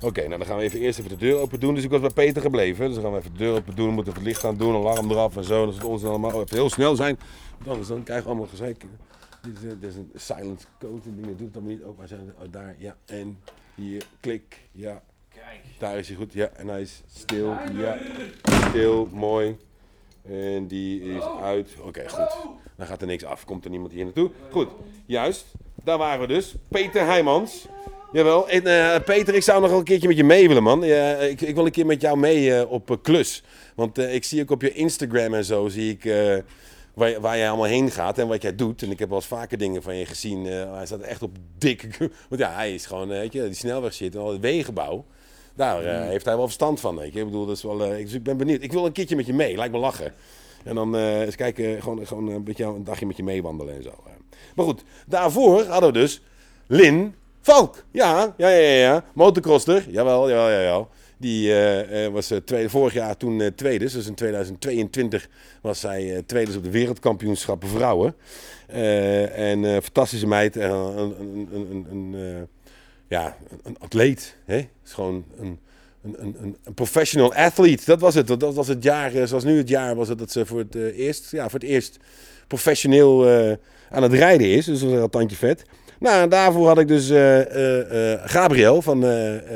[0.00, 1.74] Oké, nou dan gaan we even eerst even de deur open doen.
[1.74, 2.86] Dus ik was bij Peter gebleven.
[2.86, 3.86] Dus dan gaan we even de deur open doen.
[3.86, 5.64] We moeten het licht aan doen, alarm eraf en zo.
[5.66, 7.18] Dat het ons allemaal even heel snel zijn.
[7.58, 8.84] Want anders dan krijgen we allemaal gezeik.
[9.42, 11.00] Dit is, dit is een silent code.
[11.02, 11.84] Die dingen doet het allemaal niet.
[11.84, 12.32] Oh, waar zijn?
[12.38, 12.74] Oh, daar.
[12.78, 12.96] Ja.
[13.06, 13.38] En
[13.74, 14.02] hier.
[14.20, 14.58] Klik.
[14.72, 15.02] Ja.
[15.28, 15.60] Kijk.
[15.78, 16.32] Daar is hij goed.
[16.32, 16.46] Ja.
[16.46, 17.56] En hij is stil.
[17.72, 17.98] Ja.
[18.68, 19.08] Stil.
[19.12, 19.56] Mooi.
[20.22, 21.70] En die is uit.
[21.80, 22.36] Oké, goed.
[22.76, 23.44] Dan gaat er niks af.
[23.44, 24.30] Komt er niemand hier naartoe?
[24.50, 24.68] Goed.
[25.06, 25.46] Juist.
[25.84, 26.54] Daar waren we dus.
[26.68, 27.66] Peter Heijmans.
[28.12, 28.48] Jawel.
[28.48, 30.82] En, eh, Peter, ik zou nog wel een keertje met je mee willen, man.
[30.82, 33.42] Ja, ik, ik wil een keer met jou mee eh, op eh, klus.
[33.74, 36.12] Want ik zie ook op je Instagram en zo, zie ik...
[36.94, 38.82] Waar, waar jij allemaal heen gaat en wat jij doet.
[38.82, 40.44] En ik heb wel eens vaker dingen van je gezien.
[40.44, 41.88] hij staat echt op dik.
[42.28, 45.04] Want ja, hij is gewoon, weet je, die snelweg zit en al het wegenbouw.
[45.54, 46.96] Daar eh, heeft hij wel verstand van.
[46.96, 47.18] Weet je.
[47.18, 48.62] Ik bedoel, dat is wel, ik, dus ik ben benieuwd.
[48.62, 50.12] Ik wil een keertje met je mee, lijkt me lachen.
[50.64, 53.94] En dan eens kijken, gewoon, gewoon een, beetje een dagje met je meewandelen en zo.
[54.54, 56.22] Maar goed, daarvoor hadden we dus
[56.66, 57.84] Lin Valk.
[57.90, 59.04] Ja, ja, ja, ja.
[59.14, 60.88] Motocroster, jawel, jawel, jawel.
[61.18, 63.90] Die eh, eh, was eh, tweede, vorig jaar toen eh, tweede.
[63.90, 65.28] Dus in 2022
[65.60, 68.14] was zij eh tweede op de wereldkampioenschappen vrouwen.
[68.66, 70.56] En fantastische meid.
[70.56, 72.48] en een, een, een,
[73.08, 74.36] ja, een, atleet.
[74.44, 74.68] Hè?
[74.82, 75.58] gewoon een,
[76.02, 77.84] een, een, professional athlete.
[77.84, 78.26] Dat was het.
[78.26, 81.30] Dat, was het jaar, zoals nu het jaar was het dat ze voor het, eerst,
[81.30, 81.96] ja, voor het eerst
[82.46, 83.28] professioneel
[83.90, 84.64] aan het rijden is.
[84.64, 85.64] Dus dat was een tandje vet.
[86.02, 89.00] Nou, daarvoor had ik dus eh, eh, eh, Gabriel van,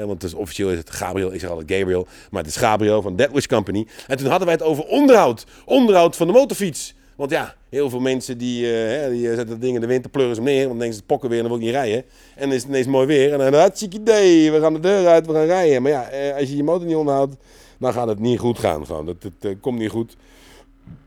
[0.07, 3.17] want dus officieel is het Gabriel, ik zeg altijd Gabriel, maar het is Gabriel van
[3.17, 3.87] Deadwish Company.
[4.07, 6.95] En toen hadden wij het over onderhoud, onderhoud van de motorfiets.
[7.17, 8.63] Want ja, heel veel mensen die,
[9.11, 11.29] die zetten dat ding in de winter, pleuren ze neer, want dan denken ze pokken
[11.29, 12.05] weer en dan wil ik niet rijden.
[12.35, 15.07] En dan is het ineens mooi weer en dan hartstikke idee, we gaan de deur
[15.07, 15.83] uit, we gaan rijden.
[15.83, 17.37] Maar ja, als je je motor niet onderhoudt,
[17.79, 18.87] dan gaat het niet goed gaan.
[18.87, 19.07] Gewoon.
[19.07, 20.17] Dat, het eh, komt niet goed.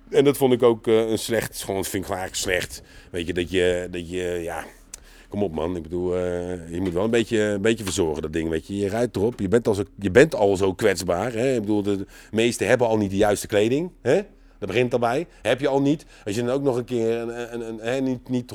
[0.09, 2.81] En dat vond ik ook een slecht, gewoon vind ik eigenlijk slecht.
[3.11, 4.65] Weet je, dat je, dat je ja,
[5.29, 5.75] kom op man.
[5.75, 8.75] Ik bedoel, eh, je moet wel een beetje, een beetje verzorgen dat ding, weet je.
[8.77, 11.33] Je rijdt erop, je bent al zo, je bent al zo kwetsbaar.
[11.33, 11.53] Hè?
[11.53, 14.21] Ik bedoel, de, meesten hebben al niet de juiste kleding, hè.
[14.59, 15.27] Dat begint erbij.
[15.41, 16.05] Heb je al niet.
[16.25, 18.53] Als je dan ook nog een keer een, een, een, niet, niet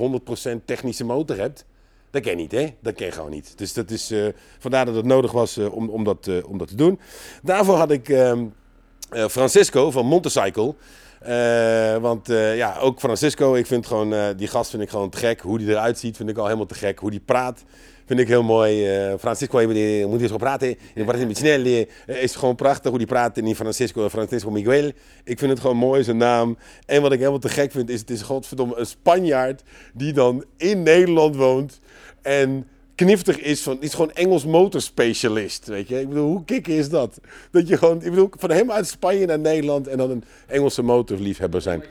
[0.52, 1.64] 100% technische motor hebt,
[2.10, 2.74] dat ken je niet, hè?
[2.80, 3.58] Dat ken je gewoon niet.
[3.58, 4.26] Dus dat is, eh,
[4.58, 7.00] vandaar dat het nodig was eh, om, om, dat, om dat te doen.
[7.42, 8.44] Daarvoor had ik ehm,
[9.10, 10.74] eh, Francisco van Montecycle.
[11.24, 15.10] Eh, want eh, ja, ook Francisco, ik vind gewoon, eh, die gast vind ik gewoon
[15.10, 15.40] te gek.
[15.40, 16.98] Hoe die eruit ziet, vind ik al helemaal te gek.
[16.98, 17.64] Hoe die praat,
[18.06, 18.87] Vind ik heel mooi.
[19.18, 19.66] Francisco
[20.08, 20.76] moet eens op praten.
[20.94, 21.64] In Brazil met snel.
[21.64, 24.92] eh, is gewoon prachtig hoe die praat in Francisco, Francisco Miguel.
[25.24, 26.58] Ik vind het gewoon mooi, zijn naam.
[26.87, 29.62] En wat ik helemaal te gek vind, is het is godverdomme een Spanjaard
[29.94, 31.80] die dan in Nederland woont.
[32.22, 36.00] En kniftig is van, is gewoon Engels motorspecialist, weet je.
[36.00, 37.18] Ik bedoel, hoe kicken is dat?
[37.50, 40.83] Dat je gewoon, ik bedoel, van hem uit Spanje naar Nederland en dan een Engelse
[40.83, 41.78] motorliefhebber zijn.
[41.80, 41.88] Over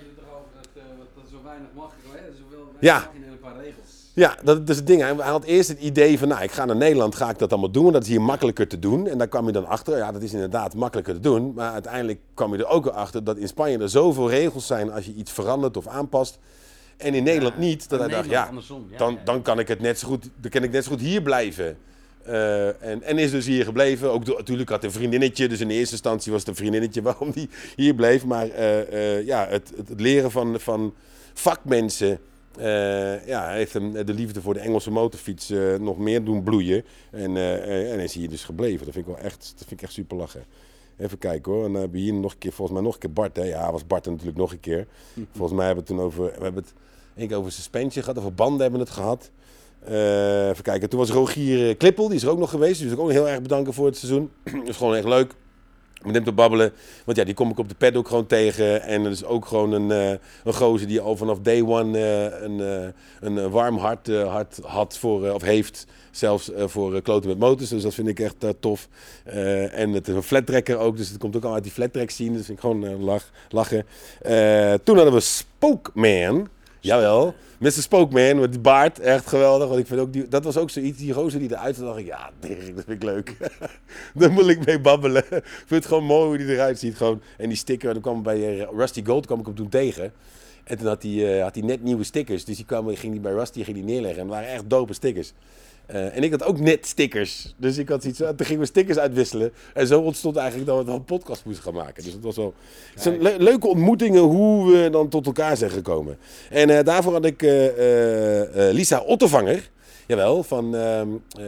[0.55, 0.81] dat, eh,
[1.15, 1.91] dat zo weinig mag?
[2.37, 3.09] Zoveel Ja.
[3.13, 3.73] in een paar regels.
[4.13, 5.01] Ja, dat is het ding.
[5.01, 7.51] Hij hij had eerst het idee van, nou, ik ga naar Nederland, ga ik dat
[7.51, 7.91] allemaal doen.
[7.91, 9.07] Dat is hier makkelijker te doen.
[9.07, 11.53] En daar kwam je dan achter, ja, dat is inderdaad makkelijker te doen.
[11.55, 15.05] Maar uiteindelijk kwam je er ook achter dat in Spanje er zoveel regels zijn als
[15.05, 16.39] je iets verandert of aanpast.
[16.97, 17.89] En in Nederland niet.
[17.89, 18.49] Dat hij dacht, ja,
[18.97, 21.21] dan, dan kan ik het net zo goed, dan kan ik net zo goed hier
[21.21, 21.77] blijven.
[22.25, 24.11] Eh, en, en is dus hier gebleven.
[24.11, 25.47] Ook natuurlijk had een vriendinnetje.
[25.47, 28.25] Dus in eerste instantie was het een vriendinnetje waarom die hier bleef.
[28.25, 30.93] Maar eh, eh, ja, het, het leren van, van
[31.33, 32.19] vakmensen.
[33.25, 36.83] ja, heeft hem de liefde voor de Engelse motorfiets nog meer doen bloeien.
[37.11, 37.37] En,
[37.91, 38.85] en is hier dus gebleven.
[38.85, 40.43] Dat vind ik wel echt, dat vind ik echt super lachen.
[40.97, 41.65] Even kijken hoor.
[41.65, 43.35] En dan hebben we hier nog een keer, volgens mij nog een keer Bart.
[43.35, 43.43] Hè?
[43.43, 44.87] Ja, was Bart natuurlijk nog een keer.
[45.37, 46.73] Volgens mij hebben we het toen over, we hebben het
[47.15, 48.19] één keer over suspension gehad.
[48.19, 49.31] Over banden hebben we het gehad.
[49.85, 50.89] Eh, even kijken.
[50.89, 52.81] Toen was Rogier eh, Klippel, die is er ook nog geweest.
[52.81, 54.31] Dus ik ook heel erg bedanken voor het seizoen.
[54.43, 55.35] Dat is gewoon echt leuk.
[56.05, 56.73] Met hem te babbelen.
[57.05, 58.81] Want ja, die kom ik op de pad ook gewoon tegen.
[58.81, 62.41] En dat is ook gewoon een, eh een gozer die al vanaf day one eh,
[62.41, 62.89] een, eh,
[63.19, 65.87] een warm hart, hart had voor, of heeft.
[66.11, 67.69] Zelfs voor kloten met motors.
[67.69, 68.87] Dus dat vind ik echt tof.
[69.71, 70.97] En het is een flat tracker ook.
[70.97, 72.31] Dus het komt ook al uit die flat track scene.
[72.31, 73.85] Dus vind ik gewoon lach, lachen.
[74.83, 76.47] Toen hadden we Spokeman.
[76.79, 77.33] Jawel,
[77.63, 77.71] Mr.
[77.71, 79.67] Spokeman met die baard, echt geweldig.
[79.67, 81.99] Want ik vind ook die, dat was ook zoiets, die roze die eruit zag, dacht
[81.99, 83.37] ik, ja, dat vind ik leuk.
[84.13, 85.23] Daar moet ik mee babbelen.
[85.31, 86.95] ik vind het gewoon mooi hoe die eruit ziet.
[86.95, 87.21] Gewoon.
[87.37, 90.13] En die sticker, dan kwam bij eh, Rusty Gold kwam ik hem toen tegen.
[90.63, 92.45] En toen had hij, eh, had net nieuwe stickers.
[92.45, 94.21] Dus die kwam, ging die bij Rusty ging die neerleggen.
[94.21, 95.33] En waren echt dope stickers.
[95.85, 97.53] Eh, en ik had ook net stickers.
[97.57, 99.51] Dus ik had zoiets, toen gingen we stickers uitwisselen.
[99.73, 102.03] En zo ontstond eigenlijk dat we dan een podcast moesten gaan maken.
[102.03, 102.53] Dus het was wel
[102.93, 106.17] het zijn le- leuke ontmoetingen hoe we dan tot elkaar zijn gekomen.
[106.49, 109.69] En eh, daarvoor had ik eh, eh, eh, Lisa Ottervanger.
[110.07, 111.07] Jawel, van ehm,
[111.39, 111.45] eh,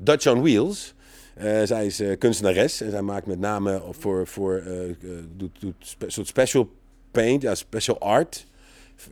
[0.00, 0.94] Dutch on Wheels.
[1.34, 4.94] Eh, zij is eh, kunstenares en zij maakt met name voor, voor eh, eh,
[5.36, 6.68] doet, doet spe- soort special
[7.10, 8.46] paint, ja, special art.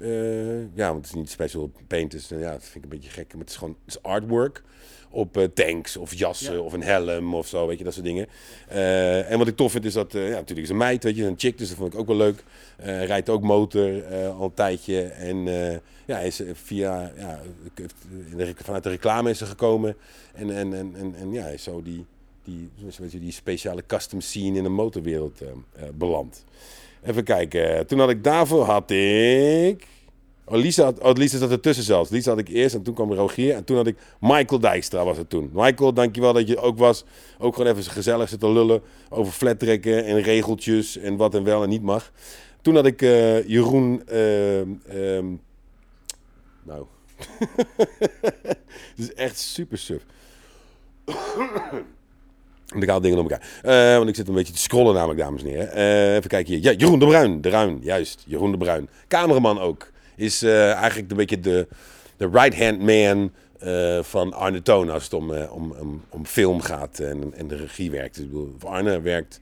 [0.01, 2.99] Eh, ja, want het is niet special paint, dus eh, ja, dat vind ik een
[2.99, 3.33] beetje gek.
[3.33, 4.63] Maar het is gewoon het is artwork
[5.11, 6.61] op eh, tanks of jassen Ja.
[6.61, 8.27] of een helm of zo, weet je, dat soort dingen.
[9.29, 11.39] En wat ik tof vind is dat, ja, natuurlijk is een meid, weet je, een
[11.39, 12.45] chick, dus dat vond ik ook wel leuk.
[12.77, 15.37] Eh, rijdt ook motor al een tijdje en
[16.07, 17.41] ja, hij is via, ja,
[18.55, 19.97] vanuit de reclame is ze gekomen
[20.35, 22.05] en, en, en, en, en ja, hij is zo die,
[22.45, 22.71] die,
[23.11, 25.43] die speciale custom scene in de motorwereld
[25.95, 26.45] beland.
[27.09, 29.87] Even kijken, toen had ik daarvoor, had ik...
[30.45, 32.11] Oh, Lisa, had, oh, Lisa zat ertussen zelfs.
[32.11, 33.55] Lisa had ik eerst en toen kwam Rogier.
[33.55, 35.51] En toen had ik Michael Dijkstra was het toen.
[35.53, 37.05] Michael, dankjewel dat je ook was.
[37.39, 41.69] Ook gewoon even gezellig zitten lullen over flattrekken en regeltjes en wat en wel en
[41.69, 42.13] niet mag.
[42.63, 44.03] Toen had ik eh, Jeroen...
[44.07, 45.27] ehm, ehm,
[46.63, 46.87] nou...
[48.95, 50.03] Het is echt super suf.
[52.75, 53.49] Ik haal dingen door elkaar.
[53.63, 55.73] Eh, want ik zit een beetje te scrollen namelijk, dames en heren.
[55.73, 56.63] Eh, even kijken hier.
[56.63, 57.41] Ja, Jeroen de Bruin.
[57.41, 58.25] De Bruin, juist.
[58.27, 58.89] Jeroen de Bruin.
[59.09, 59.91] Cameraman ook.
[60.17, 61.69] Is eh, eigenlijk een beetje de,
[62.17, 63.33] de right-hand man
[64.05, 68.17] van Arne Toon als het om, om, om, film gaat en, en de regie werkt.
[68.17, 68.27] Dus
[68.65, 69.41] Arne werkt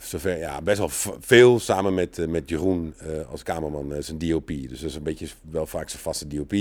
[0.00, 2.94] zover, ja, best wel veel samen met, met Jeroen
[3.30, 4.46] als cameraman, zijn DOP.
[4.46, 6.52] Dus dat is een beetje wel vaak zijn vaste DOP.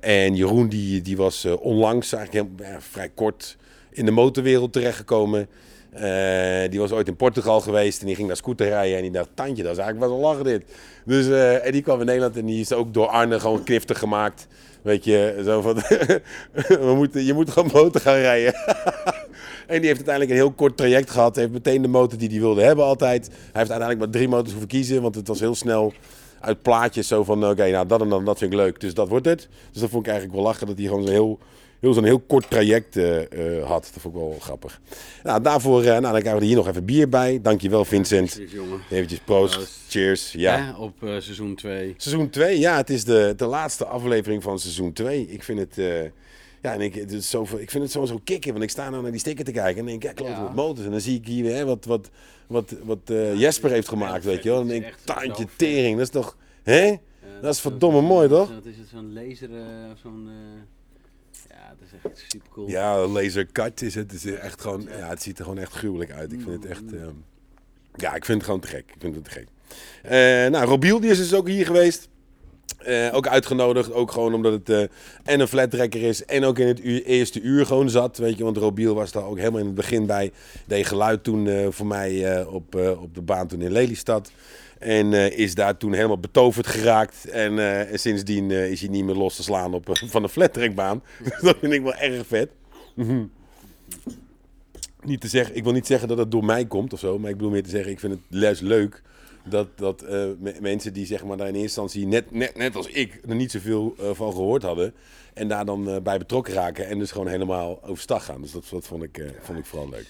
[0.00, 3.56] En Jeroen die, die was onlangs, eigenlijk heel, vrij kort,
[3.96, 5.48] in de motorwereld terechtgekomen.
[5.92, 8.96] Eh, die was ooit in Portugal geweest en die ging naar scooter rijden.
[8.96, 10.64] En die dacht, tandje, dat is eigenlijk wel een lachen dit.
[11.04, 13.98] Dus, eh, en die kwam in Nederland en die is ook door Arne gewoon kniftig
[13.98, 14.46] gemaakt.
[14.82, 15.74] Weet je, zo van,
[16.86, 18.54] we moeten, je moet gewoon motor gaan rijden.
[19.66, 21.36] En die heeft uiteindelijk een heel kort traject gehad.
[21.36, 23.26] Heeft meteen de motor die hij wilde hebben altijd.
[23.26, 25.02] Hij heeft uiteindelijk maar drie motors hoeven kiezen.
[25.02, 25.92] Want het was heel snel
[26.40, 27.48] uit plaatjes zo van...
[27.48, 28.80] Oké, nou dat en dan, dat vind ik leuk.
[28.80, 29.48] Dus dat wordt het.
[29.72, 30.66] Dus dat vond ik eigenlijk wel lachen.
[30.66, 31.38] Dat hij gewoon zo'n heel,
[31.80, 33.90] heel, zo'n heel kort traject eh, eh, had.
[33.92, 34.80] Dat vond ik wel grappig.
[35.22, 37.40] Nou, daarvoor eh, nou, dan krijgen we er hier nog even bier bij.
[37.42, 38.40] Dankjewel Vincent.
[38.48, 38.80] Jongen.
[38.90, 39.80] Eventjes proost.
[39.88, 40.32] Cheers.
[40.32, 40.64] Ja.
[40.64, 41.94] Hè, op seizoen 2.
[41.96, 45.26] Seizoen 2, ja, het is de, de laatste aflevering van seizoen 2.
[45.28, 45.74] Ik vind het,
[46.62, 48.90] ja, en ik, het is zoveel, ik vind het zo, zo kicken, want ik sta
[48.90, 50.42] nou naar die sticker te kijken en denk, ja, klopt Ja.
[50.42, 50.84] met motors.
[50.86, 52.10] En dan zie ik hier hè, wat, wat,
[52.46, 53.00] wat, wat
[53.36, 54.60] Jesper heeft gemaakt, weet je wel.
[54.60, 56.94] En dan denk ik, taantje tering, dat is toch, hè?
[57.40, 58.48] Dat is verdomme mooi, toch?
[58.48, 59.48] Dat is zo'n laser,
[60.02, 60.28] zo'n...
[61.66, 62.68] ja, dat is echt super cool.
[62.68, 64.12] Ja, laser cut is het.
[64.12, 66.32] Het is echt gewoon, ja, het ziet er gewoon echt gruwelijk uit.
[66.32, 67.10] Ik vind het echt, ehm,
[67.96, 68.84] ja, ik vind het gewoon te gek.
[68.94, 69.46] Ik vind het te gek.
[70.02, 70.10] Eh,
[70.50, 72.08] nou, Robiel, die is dus ook hier geweest.
[72.78, 74.80] Eh, ook uitgenodigd, ook gewoon omdat het eh,
[75.24, 78.18] en een flat tracker is en ook in het uur- eerste uur gewoon zat.
[78.18, 80.32] Weet je, want Robiel was daar ook helemaal in het begin bij.
[80.66, 84.30] Deed geluid toen voor mij op, op de baan toen in Lelystad.
[84.78, 87.24] En eh, is daar toen helemaal betoverd geraakt.
[87.30, 90.28] En, eh, en sindsdien eh, is hij niet meer los te slaan op, van de
[90.28, 91.02] flat trackbaan.
[91.24, 92.50] Dus dat vind ik wel erg vet.
[95.02, 97.18] Niet te zeggen, ik wil niet zeggen dat het door mij komt of zo.
[97.18, 99.02] Maar ik bedoel meer te zeggen, ik vind het juist leuk
[99.44, 100.00] dat, dat
[100.40, 103.34] me- mensen die zeg maar, daar in eerste instantie, net, net, net als ik, er
[103.34, 104.94] niet zoveel van gehoord hadden.
[105.34, 108.42] En daar dan bij betrokken raken en dus gewoon helemaal overstag gaan.
[108.42, 110.06] Dus dat, dat vond, ik, vond ik vooral leuk.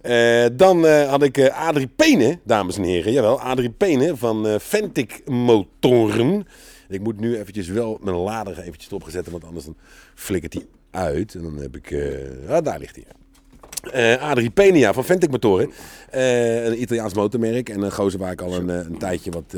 [0.00, 3.12] Eh, dan eh, had ik eh, Adrie Pene, dames en heren.
[3.12, 6.46] Jawel, Adrie Pene van Ventic Motoren.
[6.88, 9.76] Ik moet nu eventjes wel mijn lader eventjes erop zetten, want anders dan
[10.14, 11.34] flikkert hij uit.
[11.34, 11.94] En dan heb ik...
[12.48, 13.04] ah, daar ligt hij.
[13.92, 15.70] Eh Adrie Pena van Ventic Motoren.
[16.10, 17.68] Een Italiaans motormerk.
[17.68, 19.54] En een gozer waar ik al een, een tijdje wat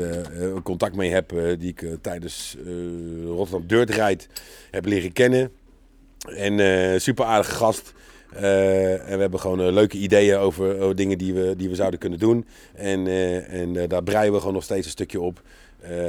[0.63, 1.33] contact mee heb.
[1.59, 2.57] die ik tijdens
[3.25, 4.23] Rotterdam Dirt Ride
[4.71, 5.51] heb leren kennen.
[6.35, 7.93] En super aardige gast.
[8.35, 11.75] Eh, en we hebben gewoon eh, leuke ideeën over, over dingen die we, die we
[11.75, 12.45] zouden kunnen doen.
[12.73, 15.41] En, eh, en daar breien we gewoon nog steeds een stukje op.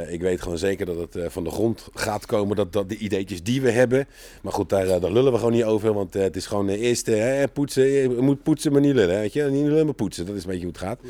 [0.08, 3.42] Ik weet gewoon zeker dat het van de grond gaat komen, dat, dat de ideetjes
[3.42, 4.06] die we hebben.
[4.42, 5.92] Maar goed, daar, daar lullen we gewoon niet over.
[5.92, 7.86] Want het is gewoon eerst eh, poetsen.
[7.86, 9.18] Je moet poetsen, maar niet lullen.
[9.18, 9.42] Weet je?
[9.42, 10.26] Niet lullen, maar poetsen.
[10.26, 11.00] Dat is een beetje hoe het gaat.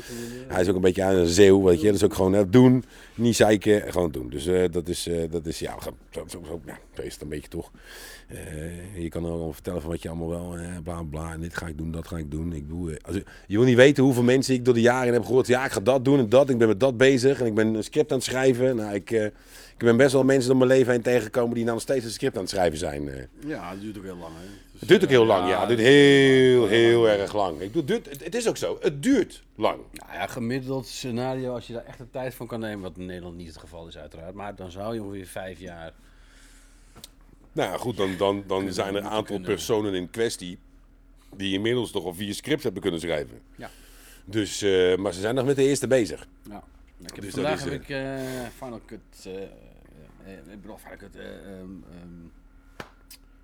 [0.47, 1.85] Hij is ook een beetje aan een zeeuw, weet je.
[1.85, 2.83] Dat is ook gewoon doen,
[3.15, 4.29] niet zeiken, gewoon doen.
[4.29, 7.49] Dus dat, is, dat is, ja, zo, zo, zo, ja, zo is het een beetje
[7.49, 7.71] toch.
[8.33, 11.39] Eh, je kan ook wel vertellen van wat je allemaal wel, eh, bla bla, en
[11.41, 12.53] dit ga ik doen, dat ga ik doen.
[12.53, 15.25] Ik bedoel, eh, als, je- wil niet weten hoeveel mensen ik door de jaren heb
[15.25, 15.47] gehoord.
[15.47, 17.73] Ja, ik ga dat doen en dat, ik ben met dat bezig en ik ben
[17.73, 18.75] een script aan het schrijven.
[18.75, 21.73] Nou, ik, eh, ik ben best wel mensen door mijn leven heen tegengekomen die nou
[21.75, 23.09] nog steeds een script aan het schrijven zijn.
[23.09, 23.23] eh.
[23.47, 24.33] Ja, het duurt ook heel lang.
[24.35, 24.41] Hè.
[24.71, 25.59] Dus, Het duurt ook heel lang, ja.
[25.59, 27.59] Het duurt heel, heel erg lang.
[27.59, 28.77] Ik bedoel, het, duurt- het, het is ook zo.
[28.81, 29.77] Het duurt lang.
[29.93, 33.05] Nou ja, gemiddeld scenario, als je daar echt de tijd van kan nemen, wat in
[33.05, 35.93] Nederland niet het geval is uiteraard, maar dan zou je ongeveer vijf jaar...
[37.53, 39.43] Nou ja, goed, dan, dan, dan zijn er een aantal kunnen.
[39.49, 40.59] personen in kwestie
[41.35, 43.41] die inmiddels toch al vier scripts hebben kunnen schrijven.
[43.55, 43.69] Ja.
[44.25, 46.27] Dus, eh, maar ze zijn nog met de eerste bezig.
[46.49, 46.63] Ja.
[46.99, 50.97] Ik heb, Dus vandaag is, heb eh, ik eh, Final Cut, eh, ik bedoel Final
[50.97, 51.69] Cut, ehm,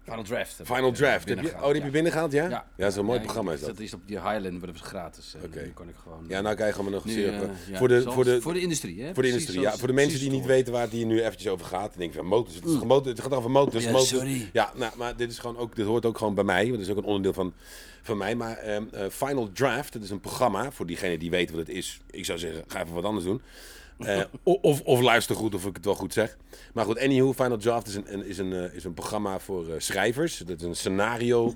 [0.09, 0.55] Final Draft.
[0.63, 1.13] Final eh, Draft.
[1.13, 2.43] Heb je, binnengehaald, oh, die heb je binnengehaald, ja?
[2.43, 2.49] Ja.
[2.49, 3.69] Ja, dat is een mooi programma is dat.
[3.69, 5.33] Dat is op die Highland, dat is gratis.
[5.35, 5.63] En Oké.
[5.63, 6.25] dan kan ik gewoon...
[6.27, 9.03] Ja, nou krijg je nog zeer- eh, voor, de, zoals- voor, de, voor de industrie,
[9.03, 9.13] hè?
[9.13, 9.59] voor de industrie.
[9.59, 11.93] Ja, voor de mensen die niet weten waar het hier nu eventjes over gaat.
[11.97, 12.55] Denk van motors.
[12.55, 13.83] Het, is gemotor, het gaat over motors.
[13.83, 14.09] Ja, motors.
[14.09, 14.49] sorry.
[14.53, 16.63] Ja, nou, maar dit, is gewoon ook, dit hoort ook gewoon bij mij.
[16.63, 17.53] Want het is ook een onderdeel van,
[18.01, 18.35] van mij.
[18.35, 20.71] Maar ehm, eh, Final Draft, dat is een programma.
[20.71, 21.99] Voor diegenen die weten wat het is.
[22.11, 23.41] Ik zou zeggen, ga even wat anders doen.
[23.99, 26.37] Eh, of, of luister goed of ik het wel goed zeg.
[26.73, 29.73] Maar goed, anywho, Final Draft is een, is een, eh, is een programma voor eh,
[29.77, 30.37] schrijvers.
[30.37, 31.53] Dat is een scenario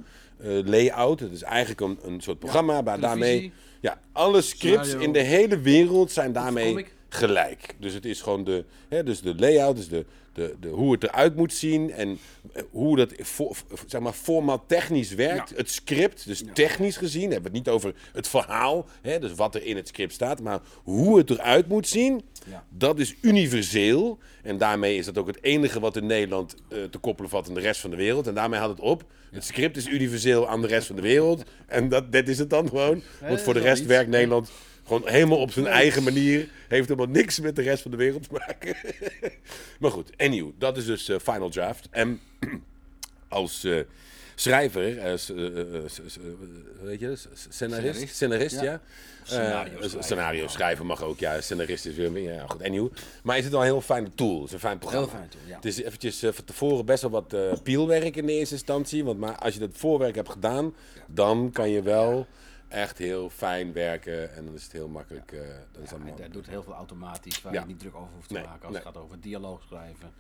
[0.65, 1.19] layout.
[1.19, 3.51] Het is eigenlijk een, een soort programma waar daarmee...
[3.81, 5.07] Ja, alle scripts Scenario.
[5.07, 7.75] in de hele wereld zijn daarmee gelijk.
[7.79, 11.03] Dus het is gewoon de, hè, dus de layout, dus de, de, de, hoe het
[11.03, 12.17] eruit moet zien en
[12.53, 13.55] eh, hoe dat voor,
[13.87, 15.49] zeg maar, format technisch werkt.
[15.49, 15.55] Ja.
[15.55, 19.55] Het script, dus technisch gezien, hebben we het niet over het verhaal, hè, dus wat
[19.55, 22.65] er in het script staat, maar hoe het eruit moet zien, Ja.
[22.69, 24.17] dat is universeel.
[24.43, 27.53] En daarmee is dat ook het enige wat in Nederland eh, te koppelen valt aan
[27.53, 28.27] de rest van de wereld.
[28.27, 29.03] En daarmee houdt het op.
[29.31, 31.43] Het script is universeel aan de rest van de wereld.
[31.67, 33.01] En dat, dat is het dan gewoon.
[33.21, 34.51] Want voor de rest werkt Nederland
[34.85, 36.47] gewoon helemaal op zijn eigen manier.
[36.67, 38.75] Heeft helemaal niks met de rest van de wereld te maken.
[39.79, 41.87] maar goed, anyhow, dat is dus eh, Final Draft.
[41.91, 42.19] En
[43.27, 43.79] als eh,
[44.35, 45.83] schrijver, eh, s- eh, eh,
[46.81, 47.13] weet je,
[47.49, 48.61] scenarist, Scenarist.
[48.61, 48.81] ja.
[49.25, 49.65] Ja.
[49.99, 51.41] Scenario schrijven mag ook, ja.
[51.41, 52.91] Scenarist is weer meer, ja goed, anyhow.
[53.23, 55.07] Maar is het wel een heel fijne tool, het is een fijn programma.
[55.07, 55.55] Heel fijn tool, ja.
[55.55, 59.03] Het is eventjes van tevoren best wel wat pielwerk in de eerste instantie.
[59.03, 60.73] Want maar als je dat voorwerk hebt gedaan,
[61.07, 62.27] dan kan je wel
[62.73, 64.35] echt heel fijn werken.
[64.35, 65.31] En dan is het heel makkelijk.
[65.31, 67.61] eh is Ja, allemaal, hij doet heel veel automatisch, waar Ja.
[67.61, 68.81] je niet druk over hoeft te Nee, maken als nee.
[68.83, 70.11] het gaat over dialoog schrijven.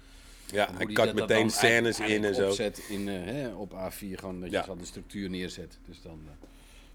[0.51, 2.47] ja, hij kat meteen scènes in en zo.
[2.47, 5.77] Opzet in, eh, hè, op A4, gewoon dat je de structuur neerzet.
[5.85, 6.47] Dus dan eh,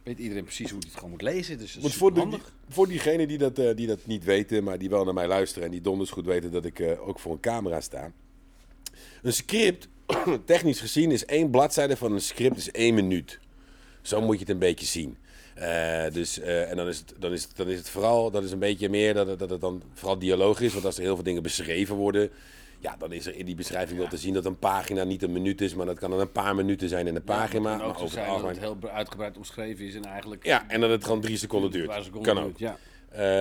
[0.02, 1.58] weet iedereen precies hoe hij het gewoon moet lezen.
[1.58, 2.52] Dus is voor, de, handig.
[2.68, 5.64] voor diegenen die dat, eh, die dat niet weten, maar die wel naar mij luisteren
[5.64, 8.12] en die donders goed weten dat ik eh, ook voor een camera sta.
[9.22, 9.88] Een script,
[10.44, 13.38] technisch gezien, is één bladzijde van een script is één minuut.
[14.02, 15.16] Zo moet je het een beetje zien.
[15.58, 18.44] Eh, dus, eh, en dan is, het, dan, is het, dan is het vooral, dat
[18.44, 20.72] is een beetje meer dat het, dat het dan vooral dialoog is.
[20.72, 22.30] Want als er heel veel dingen beschreven worden,
[22.78, 25.32] ja, dan is er in die beschrijving wel te zien dat een pagina niet een
[25.32, 27.76] minuut is, maar dat kan dan een paar minuten zijn in een pagina.
[27.76, 28.54] Maar over het zijn dat algemeen.
[28.54, 30.46] het heel uitgebreid omschreven is en eigenlijk...
[30.46, 31.86] Ja, en dat het gewoon drie seconden duurt.
[31.86, 32.58] paar seconden Kan ook.
[32.58, 32.78] duurt, Ja.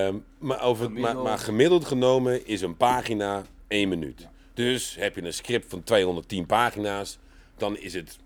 [0.08, 4.28] Ehm, maar, over, maar, maar gemiddeld genomen is een pagina één minuut.
[4.54, 7.18] Dus heb je een script van 210 pagina's,
[7.58, 8.18] dan is het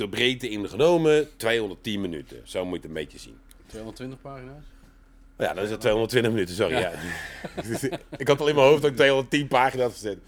[0.00, 2.40] de breedte ingenomen 210 minuten.
[2.44, 3.38] Zo moet je het een beetje zien.
[3.66, 4.64] 220 pagina's?
[5.38, 6.78] ja, dan is het 220 minuten, sorry.
[6.78, 6.92] Ja.
[8.16, 10.18] ik had al in mijn hoofd ook 210 pagina's gezet.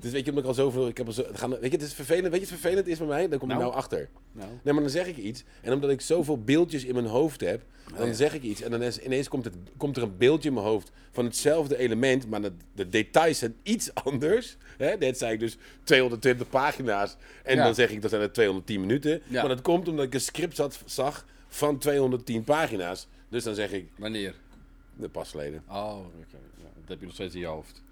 [0.00, 0.88] Dus weet je, omdat ik al zoveel...
[0.88, 2.24] Ik heb al zo, het gaan, weet je, het is vervelend.
[2.32, 3.28] Weet je, het vervelend is bij mij?
[3.28, 3.66] Daar kom ik Nou.
[3.68, 4.08] nou achter.
[4.32, 5.44] Nou, Nee, maar dan zeg ik iets.
[5.62, 8.12] En omdat ik zoveel beeldjes in mijn hoofd heb, dan Oh ja.
[8.12, 8.60] zeg ik iets.
[8.62, 11.76] En dan is, ineens komt, het, komt er een beeldje in mijn hoofd van hetzelfde
[11.78, 14.56] element, maar de, de details zijn iets anders.
[14.76, 14.96] Hè?
[14.96, 17.16] Net zei ik dus 220 pagina's.
[17.44, 17.64] En Ja.
[17.64, 19.22] dan zeg ik dat zijn het 210 minuten.
[19.26, 19.40] Ja.
[19.40, 23.06] Maar dat komt omdat ik een script zat, zag van 210 pagina's.
[23.28, 24.34] Dus dan zeg ik, wanneer?
[24.96, 25.62] de pas geleden.
[25.68, 26.36] Oh, oké.
[26.56, 27.82] Ja, dat heb je nog steeds in je hoofd.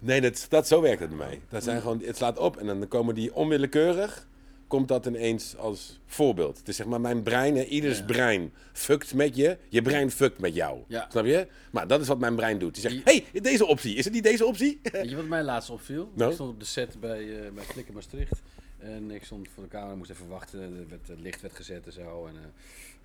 [0.00, 1.40] Nee, dat, dat, zo werkt het bij mij.
[1.48, 4.26] Dat zijn gewoon, het slaat op en dan komen die onwillekeurig,
[4.66, 6.58] komt dat ineens als voorbeeld.
[6.58, 8.04] Het is zeg maar mijn brein, hè, ieders Ja.
[8.04, 10.80] brein fuckt met je, je brein fuckt met jou.
[10.86, 11.06] Ja.
[11.10, 11.46] Snap je?
[11.70, 12.72] Maar dat is wat mijn brein doet.
[12.74, 14.80] Die zegt, Die- hey, deze optie, is het niet deze optie?
[14.92, 16.10] Weet je wat mij laatst opviel?
[16.14, 16.28] Nou?
[16.28, 18.42] Ik stond op de set bij, eh bij Flikker Maastricht.
[18.78, 20.60] En ik stond voor de camera, moest even wachten.
[20.60, 22.26] Er werd, het licht werd gezet en zo.
[22.26, 22.40] En eh,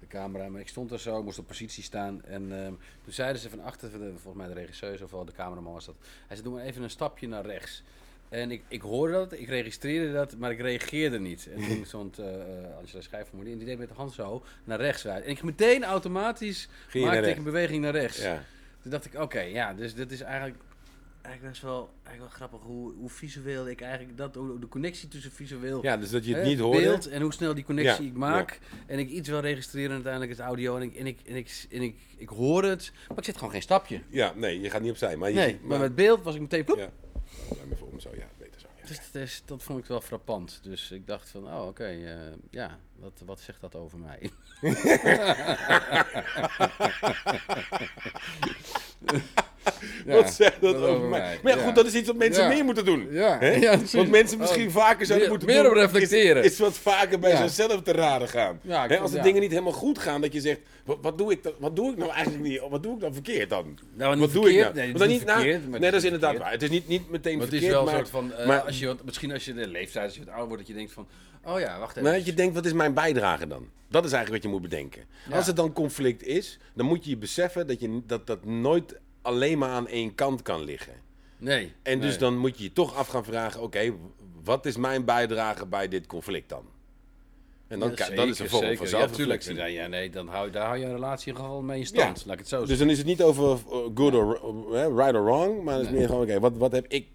[0.03, 0.49] de camera.
[0.49, 2.23] Maar ik stond er zo, moest op positie staan.
[2.25, 5.73] En ehm, toen zeiden ze van achter, volgens mij de regisseur of wel de cameraman
[5.73, 5.95] was dat.
[5.99, 7.83] Hij zei, doe maar even een stapje naar rechts.
[8.29, 11.47] En ik, ik hoorde dat, ik registreerde dat, maar ik reageerde niet.
[11.55, 14.79] En toen stond eh, eh, Angela Schijfvermoeden en die deed met de hand zo naar
[14.79, 15.23] rechts uit.
[15.23, 18.21] En ik meteen automatisch maakte ik een beweging naar rechts.
[18.21, 18.43] Ja.
[18.81, 20.57] Toen dacht ik, oké, ja, dus dit is eigenlijk,
[21.23, 25.07] eigenlijk best wel, eigenlijk wel grappig hoe, hoe visueel ik eigenlijk dat, hoe de connectie
[25.07, 26.81] tussen visueel, ja, dus dat je het hè, niet hoorde.
[26.81, 28.59] beeld en hoe snel die connectie Ja, ik maak.
[28.85, 31.65] En ik iets wil registreren en uiteindelijk het audio en ik, en ik, en ik,
[31.71, 34.01] en ik, ik hoor het, maar ik zet gewoon geen stapje.
[34.09, 35.15] Ja, nee, je gaat niet opzij.
[35.15, 36.77] Maar je, Nee, maar met beeld was ik meteen ploep.
[36.77, 36.89] Ja.
[37.77, 38.67] Voor hem zo, ja, beter zo.
[38.81, 38.87] Ja.
[39.11, 40.59] Dus dat vond ik wel frappant.
[40.63, 42.15] Dus ik dacht van, oh oké, eh,
[42.49, 44.29] ja, wat, wat zegt dat over mij?
[50.05, 51.19] Ja, Wat zegt dat dat over mij?
[51.19, 51.65] mij, Maar ja, ja.
[51.65, 53.07] goed, dat is iets wat mensen meer moeten doen.
[53.11, 53.39] Ja.
[53.91, 55.71] Want mensen misschien Oh, vaker zouden meer- moeten meer doen.
[55.71, 56.43] op reflecteren.
[56.43, 58.59] Is, is wat vaker bij zichzelf te raden gaan.
[59.01, 61.53] Als de dingen niet helemaal goed gaan, dat je zegt, wat, wat, doe ik dan,
[61.59, 62.61] wat doe ik nou eigenlijk niet?
[62.69, 63.79] Wat doe ik dan verkeerd dan?
[63.93, 64.87] Nou, wat doe ik verkeerd, nou?
[64.87, 66.43] nee, dan niet nou, verkeerd, maar nee, het dat is inderdaad verkeerd.
[66.43, 66.51] waar.
[66.51, 68.47] Het is niet, niet meteen Maar het is verkeerd, wel een maar, soort van, eh,
[68.47, 70.71] maar als je wat, misschien als je de leeftijd, als je wat ouder wordt, dat
[70.71, 71.07] je denkt van,
[71.45, 72.03] oh ja, wacht even.
[72.03, 73.67] nou, dat je denkt, wat is mijn bijdrage dan?
[73.89, 75.03] Dat is eigenlijk wat je moet bedenken.
[75.29, 75.35] Ja.
[75.35, 78.95] Als er dan conflict is, dan moet je je beseffen dat je, dat, dat nooit
[79.23, 80.93] alleen maar aan één kant kan liggen.
[81.37, 81.73] nee.
[81.81, 82.19] En dus nee.
[82.19, 83.93] dan moet je je toch af gaan vragen: oké,
[84.43, 86.65] wat is mijn bijdrage bij dit conflict dan?
[87.67, 88.77] En dan, Ja, dat is een vorm zeker.
[88.77, 89.53] van Ja, zelfreflectie.
[89.53, 89.71] tuurlijk.
[89.73, 92.17] Ja, ja, nee, dan hou, daar hou je een relatie in geval mee in stand.
[92.19, 92.23] Ja.
[92.25, 95.13] Laat ik het zo dus dan is het niet over uh, good or uh, right
[95.13, 95.97] or wrong, maar het is Nee.
[95.99, 97.07] meer gewoon: oké, wat, wat heb ik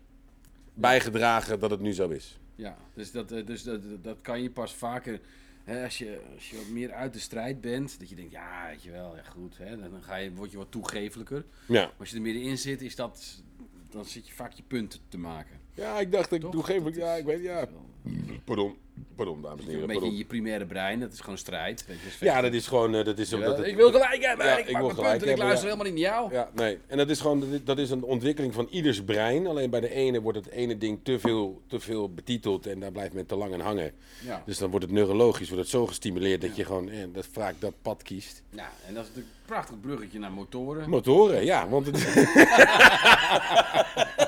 [0.74, 2.38] bijgedragen dat het nu zo is?
[2.54, 5.20] Ja, dus, dat, eh, dus dat, dat kan je pas vaker,
[5.68, 8.66] hè, als, je, als je wat meer uit de strijd bent, dat je denkt, ja,
[8.68, 11.44] weet je wel, ja, goed, hè, dan ga je, word je wat toegevelijker.
[11.66, 13.42] Maar Ja, als je er middenin zit, is dat,
[13.90, 15.60] dan zit je vaak je punten te maken.
[15.74, 16.70] ja ik dacht, ik Toch?
[16.94, 17.68] ja, ik weet, ja.
[18.44, 18.76] Pardon,
[19.16, 19.86] pardon, dames en Een heren.
[19.86, 20.18] beetje Pardon.
[20.18, 21.84] je primaire brein, dat is gewoon strijd.
[21.86, 24.46] Weet je, Ja, dat is gewoon, eh, dat is omdat het, ik wil gelijk hebben,
[24.46, 25.74] Ja, ik, ik wil gelijk punten, ik luister ja.
[25.74, 26.32] helemaal niet naar jou.
[26.32, 26.78] Ja, nee.
[26.86, 29.46] En dat is gewoon dat is een ontwikkeling van ieders brein.
[29.46, 32.92] Alleen bij de ene wordt het ene ding te veel, te veel betiteld en daar
[32.92, 33.92] blijft men te lang aan hangen.
[34.24, 34.42] Ja.
[34.46, 37.54] Dus dan wordt het neurologisch wordt het zo gestimuleerd dat je gewoon eh, dat vaak
[37.58, 38.42] dat pad kiest.
[38.50, 40.90] Ja, en dat is natuurlijk een prachtig bruggetje naar motoren.
[40.90, 41.96] Motoren, ja, want het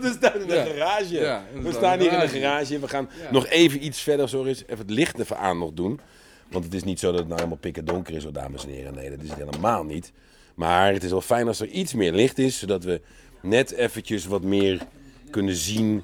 [0.00, 0.64] We staan in de Ja.
[0.64, 1.40] garage.
[1.62, 2.78] We staan hier in de garage.
[2.78, 6.00] We gaan nog even iets verder, sorry, even het licht even aan nog doen.
[6.50, 8.70] Want het is niet zo dat het nou helemaal pikken donker is, hoor, dames en
[8.70, 8.94] heren.
[8.94, 10.12] Nee, dat is het helemaal niet.
[10.54, 13.00] Maar het is wel fijn als er iets meer licht is, zodat we
[13.42, 14.78] net eventjes wat meer
[15.30, 16.02] kunnen zien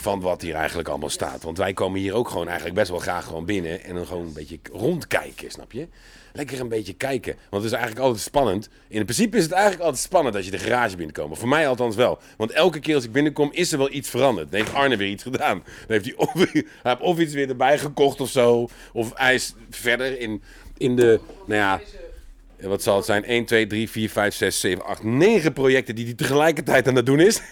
[0.00, 1.42] van wat hier eigenlijk allemaal staat.
[1.42, 4.26] Want wij komen hier ook gewoon eigenlijk best wel graag gewoon binnen en dan gewoon
[4.26, 5.88] een beetje rondkijken, snap je?
[6.32, 7.36] Lekker een beetje kijken.
[7.50, 8.68] Want het is eigenlijk altijd spannend.
[8.88, 11.38] In principe is het eigenlijk altijd spannend als je de garage binnenkomt.
[11.38, 12.18] Voor mij althans wel.
[12.36, 14.50] Want elke keer als ik binnenkom is er wel iets veranderd.
[14.50, 15.62] Dan heeft Arne weer iets gedaan.
[15.86, 18.68] Dan heeft hij of, heeft of iets weer erbij gekocht of zo.
[18.92, 20.42] Of hij is verder in,
[20.76, 21.80] in de, nou ja,
[22.60, 23.24] wat zal het zijn?
[23.24, 27.06] 1, 2, 3, 4, 5, 6, 7, 8, 9 projecten die hij tegelijkertijd aan het
[27.06, 27.36] doen is.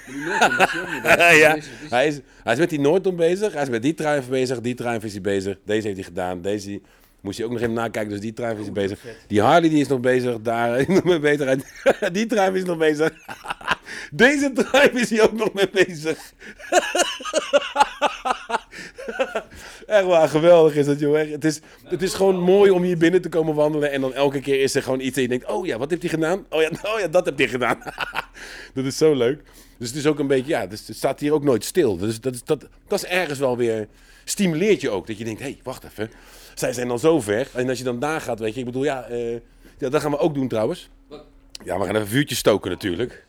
[1.39, 1.59] ja,
[1.91, 3.53] hij is, hij is met die Noordom bezig.
[3.53, 4.61] Hij is met die truif bezig.
[4.61, 5.59] Die truif is hij bezig.
[5.65, 6.43] Deze heeft hij gedaan.
[6.43, 6.81] Deze
[7.25, 8.11] moest hij ook nog even nakijken.
[8.11, 9.01] Dus die truif is bezig.
[9.27, 10.41] Die Harley die is nog bezig.
[10.43, 11.63] Daar is nog mee bezig.
[12.13, 13.13] Die truif is nog bezig.
[14.11, 16.33] Deze truif is hij ook nog mee bezig.
[19.87, 21.31] Echt waar, geweldig is dat, joh.
[21.31, 23.91] Het is, het is gewoon mooi om hier binnen te komen wandelen.
[23.91, 25.47] En dan elke keer is er gewoon iets en je denkt...
[25.47, 26.47] Oh ja, wat heeft hij gedaan?
[26.51, 27.79] Oh ja, oh ja dat heeft hij gedaan.
[28.75, 29.43] dat is zo leuk.
[29.79, 30.51] Dus het is ook een beetje...
[30.51, 31.97] Ja, dus het staat hier ook nooit stil.
[31.97, 33.89] Dus dat is, dat, dat is ergens wel weer...
[34.25, 35.07] Stimuleert je ook.
[35.07, 36.11] Dat je denkt, hé, hey, wacht even.
[36.55, 37.49] Zij zijn al zo ver.
[37.53, 38.61] En als je dan daar gaat, weet je...
[38.61, 39.33] Ik bedoel, ja, eh,
[39.79, 40.89] ja, dat gaan we ook doen trouwens.
[41.65, 43.25] Ja, we gaan even vuurtjes stoken natuurlijk.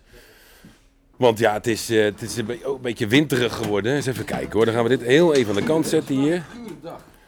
[1.16, 3.96] Want ja, het is, eh, het is een, ook een beetje winterig geworden.
[3.96, 4.66] Eens even kijken hoor.
[4.66, 6.44] Dan gaan we dit heel even aan de kant zetten hier.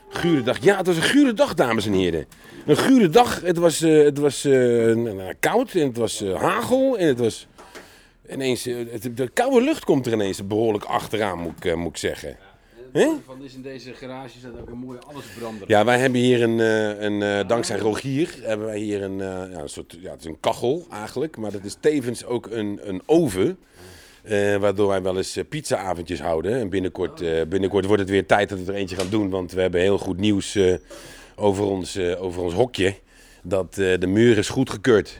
[0.09, 0.63] Gure dag.
[0.63, 2.25] Ja, het was een gure dag, dames en heren.
[2.65, 3.41] Een gure dag.
[3.41, 4.47] Het was, eh, het was
[5.39, 7.47] koud en het was hagel en het was
[8.29, 8.63] ineens...
[8.63, 12.37] de koude lucht komt er ineens behoorlijk achteraan, moet ik, moet ik zeggen.
[12.97, 13.09] Hè?
[13.25, 15.67] van is in deze garage staat ook een mooie allesbrander.
[15.69, 19.51] Ja, wij hebben hier een, eh, een eh, dankzij Rogier, hebben wij hier een, eh,
[19.51, 22.79] ja, een soort, ja, het is een kachel eigenlijk, maar dat is tevens ook een,
[22.81, 23.57] een oven.
[24.59, 26.59] waardoor wij wel eens pizzaavondjes houden.
[26.59, 29.29] En binnenkort, eh, binnenkort wordt het weer tijd dat we er eentje gaan doen.
[29.29, 30.59] Want we hebben heel goed nieuws
[31.35, 32.95] over, ons, over ons hokje.
[33.43, 35.19] Dat de muur is goedgekeurd.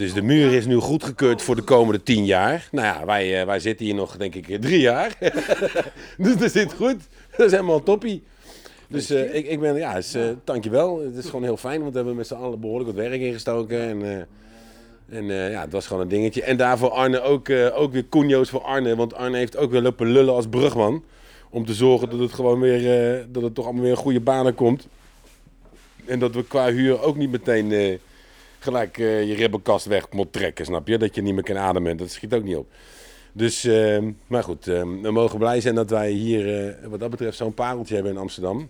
[0.00, 2.68] Dus de muur is nu goedgekeurd voor de komende tien jaar.
[2.72, 5.16] Nou ja, wij, eh, wij zitten hier nog denk ik eh, drie jaar.
[6.18, 6.96] dus dat zit goed.
[7.36, 8.22] Dat is helemaal toppie.
[8.88, 11.00] Dus eh, ik, ik ben, ja, is, eh, dankjewel.
[11.00, 13.80] Het is gewoon heel fijn, want we hebben met z'n allen behoorlijk wat werk ingestoken.
[13.80, 14.28] En,
[15.08, 16.42] en ja, het was gewoon een dingetje.
[16.42, 18.96] En daarvoor Arne ook, ook weer cunio's voor Arne.
[18.96, 21.04] Want Arne heeft ook weer lopen lullen als brugman.
[21.50, 24.86] Om te zorgen dat het gewoon weer, dat het toch allemaal weer goede banen komt.
[26.04, 27.98] En dat we qua huur ook niet meteen
[28.62, 30.98] gelijk eh, je ribbenkast weg moet trekken, snap je?
[30.98, 31.96] Dat je niet meer kan ademen.
[31.96, 32.66] Dat schiet ook niet op.
[33.32, 37.10] Dus, eh, maar goed, eh, we mogen blij zijn dat wij hier, eh, wat dat
[37.10, 38.68] betreft, zo'n pareltje hebben in Amsterdam.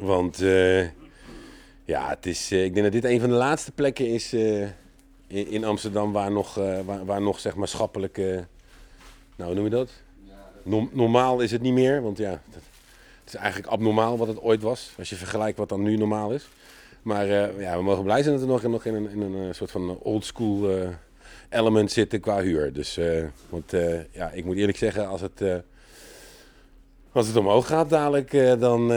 [0.00, 0.82] Want eh,
[1.84, 4.74] ja, het is, ik denk dat dit een van de laatste plekken is in,
[5.26, 8.24] in Amsterdam waar nog, waar, waar nog zeg maar schappelijk, eh,
[9.36, 9.90] nou hoe noem je dat?
[10.92, 12.62] Normaal is het niet meer, want ja, het
[13.26, 14.92] is eigenlijk abnormaal wat het ooit was.
[14.98, 16.48] Als je vergelijkt wat dan nu normaal is.
[17.06, 19.54] Maar eh, ja, we mogen blij zijn dat we nog, nog in een, een eh,
[19.54, 20.88] soort van old school eh,
[21.48, 22.72] element zitten qua huur.
[22.72, 23.00] Dus,
[23.48, 23.72] want
[24.10, 25.42] ja, ik moet eerlijk zeggen, als het,
[27.12, 28.90] als het omhoog gaat dadelijk, dan,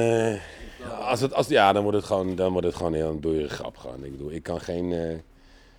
[0.99, 3.77] als het, als, ja, dan wordt het gewoon, dan wordt het gewoon heel een grap.
[3.77, 4.05] Gewoon.
[4.05, 5.21] Ik bedoel, ik kan geen,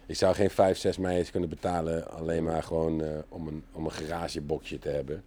[0.07, 3.93] ik zou geen 5, 6 meijers kunnen betalen alleen maar gewoon om, een, om een
[3.93, 5.23] garagebokje te hebben.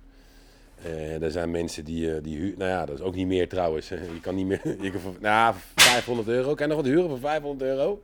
[0.81, 3.89] Eh, er zijn mensen die, eh, die nou ja, dat is ook niet meer trouwens.
[3.89, 6.53] Je kan niet meer, je kan voor, nou, 500 euro.
[6.53, 8.01] Kan je nog wat huren voor 500 euro?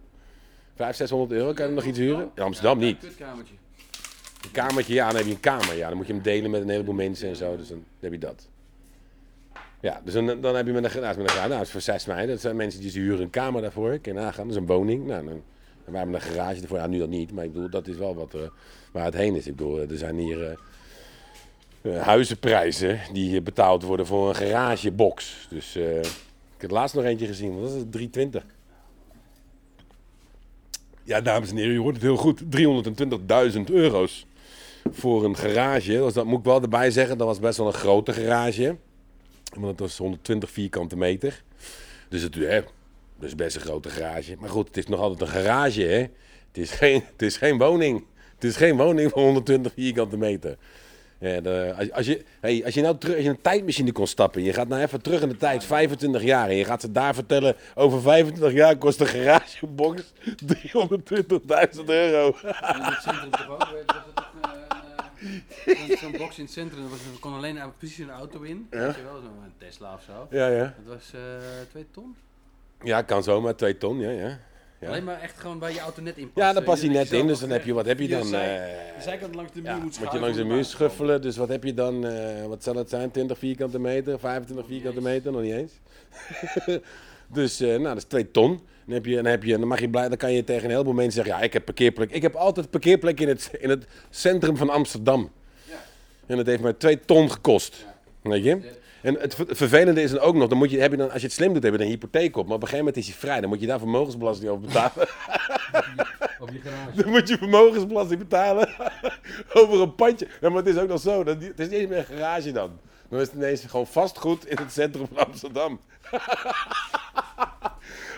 [0.76, 2.32] 500, 600 euro, kan je nog iets huren?
[2.36, 3.03] In Amsterdam niet.
[3.03, 5.76] Een kamertje, ja, dan heb je een kamer.
[5.76, 7.57] Ja, dan moet je hem delen met een heleboel mensen en zo.
[7.57, 8.47] Dus dan heb je dat.
[9.82, 11.82] Ja, dus dan, dan heb je met een, nou, met een nou, dat is voor
[11.82, 12.28] 6 mei.
[12.28, 13.99] Dat zijn mensen die ze huren een kamer daarvoor.
[13.99, 15.05] Kan je nagaan, dat is een woning.
[15.05, 15.43] Nou, dan,
[15.86, 16.78] wij hebben een garage ervoor.
[16.78, 18.41] Ja, nu dat niet, maar ik bedoel, dat is wel wat, eh,
[18.91, 19.47] waar het heen is.
[19.47, 20.59] Ik bedoel, er zijn hier
[21.82, 25.47] eh, huizenprijzen die betaald worden voor een garagebox.
[25.49, 28.45] Dus eh, ik heb laatst nog eentje gezien, want dat is 320.
[31.03, 32.41] Ja, dames en heren, je hoort het heel goed.
[32.41, 34.25] 320.000 euro's
[34.91, 35.91] voor een garage.
[35.91, 38.75] Dus dat moet ik wel erbij zeggen, dat was best wel een grote garage.
[39.53, 41.43] Want het was 120 vierkante meter.
[42.09, 42.61] Dus het hè,
[43.19, 44.36] dat is best een grote garage.
[44.39, 45.99] Maar goed, het is nog altijd een garage, hè.
[46.47, 48.05] Het is geen, het is geen woning.
[48.36, 50.57] Het is geen woning van 120 vierkante meter.
[51.20, 54.07] Ja, de- als, als, je, hey, als je nou terug, als je een tijdmachine kon
[54.07, 56.91] stappen, je gaat nou even terug in de tijd, 25 jaar, en je gaat ze
[56.91, 60.01] daar vertellen, over 25 jaar kost een garagebox
[60.45, 62.28] 320.000 euro.
[62.28, 63.70] In het centrum toch ook?
[63.72, 66.82] weet- het een, eh, zo'n box in het centrum?
[66.89, 68.67] Dat er kon alleen precies een auto in.
[68.72, 68.86] Ja.
[68.86, 70.28] Weet je wel, zo'n Tesla of zo.
[70.30, 70.63] Ja, ja.
[70.86, 71.20] Dat was eh
[71.70, 72.15] twee ton.
[72.84, 74.39] Ja, kan zomaar, 2 ton, ja, ja.
[74.80, 74.88] Ja.
[74.88, 76.47] Alleen maar echt gewoon waar je auto net in past.
[76.47, 78.25] Ja, daar past hij net in, dus dan heb je, wat heb je dan?
[78.25, 81.38] zij- De zijkant langs de muur moet moet je schuiven langs de muur schuffelen, dus
[81.38, 82.05] wat heb je dan?
[82.07, 83.11] eh, wat zal het zijn?
[83.11, 85.71] 20 vierkante meter, 25 vierkante meter, nog niet eens.
[87.27, 88.61] dus, eh, nou, dat is 2 ton.
[88.86, 90.69] Dan, heb je, dan, heb je, dan, mag je blij, dan kan je tegen een
[90.71, 92.11] heleboel mensen zeggen, ja, ik heb parkeerplek.
[92.11, 95.32] Ik heb altijd parkeerplek in het, in het centrum van Amsterdam.
[95.63, 95.73] Ja.
[96.25, 97.86] En dat heeft maar 2 ton gekost.
[98.21, 98.59] Weet je?
[99.02, 101.12] En het, ver- het vervelende is dan ook nog, dan moet je, heb je dan,
[101.12, 102.45] als je het slim doet, heb je dan een hypotheek op.
[102.45, 103.39] Maar op een gegeven moment is hij vrij.
[103.41, 105.08] Dan moet je daar vermogensbelasting over betalen.
[106.39, 106.95] Op je garage.
[107.02, 108.70] Dan moet je vermogensbelasting betalen
[109.54, 110.28] over een pandje.
[110.41, 111.24] Ja, maar het is ook nog zo.
[111.24, 112.72] Dat het is niet meer een garage dan.
[113.10, 115.80] Dan is het ineens gewoon vastgoed in het centrum van Amsterdam.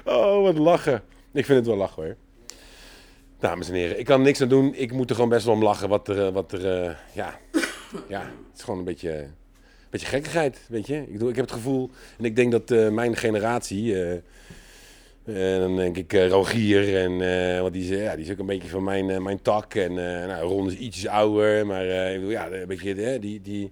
[0.05, 1.03] oh, wat lachen.
[1.33, 2.15] Ik vind het wel lachen hoor.
[3.39, 4.73] Dames en heren, ik kan niks aan doen.
[4.75, 5.89] Ik moet er gewoon best wel om lachen.
[5.89, 7.39] Wat er, eh, wat er eh, ja.
[8.07, 9.33] ja, het is gewoon een beetje, een
[9.91, 10.95] beetje gekkigheid, weet je.
[10.97, 13.95] Ik, bedoel, ik heb het gevoel, en ik denk dat eh, mijn generatie...
[14.03, 14.11] eh,
[15.25, 17.21] en dan denk ik eh, Rogier, en,
[17.55, 19.41] eh, want die is, eh, ja, die is ook een beetje van mijn, eh, mijn
[19.41, 19.73] tak.
[19.75, 19.89] En
[20.21, 23.41] eh nou, Ron is ietsjes ouder, maar eh, ik bedoel, ja, een beetje, eh, die,
[23.41, 23.71] die,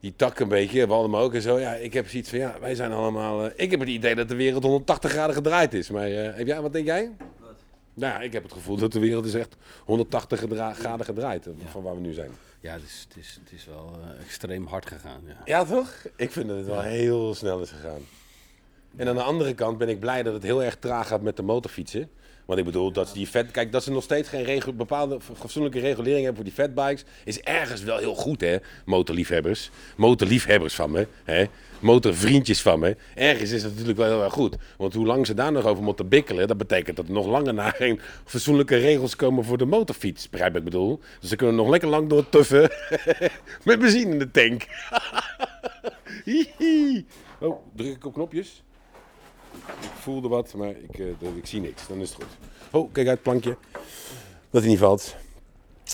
[0.00, 1.58] die tak een beetje, Waldem ook en zo.
[1.58, 3.44] Ja, ik heb zoiets van, ja, wij zijn allemaal...
[3.44, 5.90] eh, ik heb het idee dat de wereld 180 graden gedraaid is.
[5.90, 7.10] Maar eh, heb jij, wat denk jij?
[7.40, 7.54] Wat?
[7.94, 11.46] Nou, ja, ik heb het gevoel dat de wereld is echt 180 gedra- graden gedraaid,
[11.46, 12.30] eh, van waar we nu zijn.
[12.62, 15.22] Ja, het is, het is, het is wel eh, extreem hard gegaan.
[15.26, 15.36] Ja.
[15.44, 15.94] Ja, toch?
[16.16, 18.00] Ik vind dat het wel heel snel is gegaan.
[18.96, 21.36] En aan de andere kant ben ik blij dat het heel erg traag gaat met
[21.36, 22.10] de motorfietsen.
[22.44, 26.24] Want ik bedoel, dat die vet, kijk, dat ze nog steeds geen bepaalde fatsoenlijke regulering
[26.24, 29.70] hebben voor die fatbikes, is ergens wel heel goed, hè, motorliefhebbers.
[29.96, 31.44] Motorliefhebbers van me, hè.
[31.80, 32.96] Motorvriendjes van me.
[33.14, 34.56] Ergens is het natuurlijk wel heel erg goed.
[34.76, 37.54] Want hoe lang ze daar nog over moeten bikkelen, dat betekent dat er nog langer
[37.54, 40.30] na geen fatsoenlijke regels komen voor de motorfiets.
[40.30, 41.00] Begrijp ik bedoel?
[41.20, 42.70] Dus ze kunnen nog lekker lang door tuffen
[43.64, 44.66] met benzine in de tank.
[47.40, 48.62] Oh, druk ik op knopjes?
[49.80, 51.86] Ik voelde wat, maar ik, eh, ik zie niks.
[51.88, 52.32] Dan is het goed.
[52.80, 53.56] Oh, kijk uit, plankje.
[54.50, 55.14] Dat hij niet valt.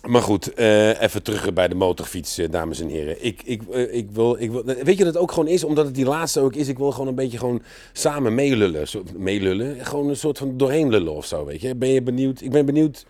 [0.07, 3.25] Maar goed, eh, even terug bij de motorfiets, eh, dames en heren.
[3.25, 5.95] Ik, ik, ik wil, ik wil, weet je dat het ook gewoon is, omdat het
[5.95, 6.69] die laatste ook is?
[6.69, 8.89] Ik wil gewoon een beetje gewoon samen meelullen.
[8.89, 9.87] Zo- Meelullen?
[9.87, 11.75] Gewoon een soort van doorheen lullen of zo, weet je.
[11.75, 12.41] Ben je benieuwd?
[12.41, 13.07] Ik ben benieuwd.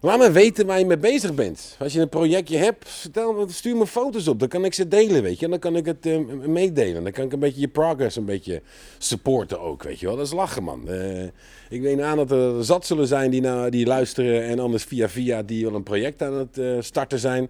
[0.00, 1.76] Laat me weten waar je mee bezig bent.
[1.78, 3.10] Als je een projectje hebt,
[3.46, 4.38] stuur me foto's op.
[4.38, 5.44] Dan kan ik ze delen, weet je.
[5.44, 7.02] En dan kan ik het eh, meedelen.
[7.02, 8.62] Dan kan ik een beetje je progress een beetje
[8.98, 10.16] supporten ook, weet je wel.
[10.16, 10.88] Dat is lachen, man.
[10.88, 11.24] Eh,
[11.68, 15.08] ik weet aan dat er zat zullen zijn die, nou, die luisteren en anders via
[15.08, 17.48] via die wel een project aan het eh, starten zijn.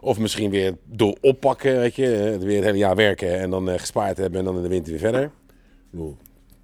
[0.00, 2.36] Of misschien weer door oppakken, weet je.
[2.40, 5.00] weer het hele jaar werken en dan gespaard hebben en dan in de winter weer
[5.00, 5.30] verder.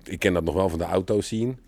[0.05, 1.59] Ik ken dat nog wel van de auto's zien.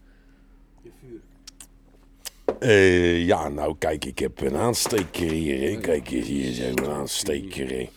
[2.61, 5.70] Eh, ja, nou kijk, ik heb een aansteker hier.
[5.70, 5.76] hè.
[5.80, 7.88] Kijk hier is een aansteker.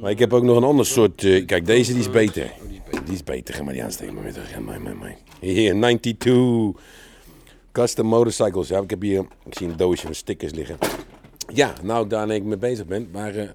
[0.00, 1.24] Maar ik heb ook nog een ander soort.
[1.24, 2.50] eh, kijk, deze die is beter.
[3.04, 3.54] Die is beter.
[3.54, 4.24] Ga maar die aansteken maar
[4.64, 5.16] mijn, mijn, mijn.
[5.40, 6.82] Hier, 92.
[7.72, 8.68] Custom motorcycles.
[8.68, 9.26] Ja, ik heb hier.
[9.46, 10.78] Ik zie een doosje met stickers liggen.
[11.54, 13.08] Ja, nou, daar ik mee bezig ben.
[13.12, 13.34] Maar.
[13.34, 13.48] eh,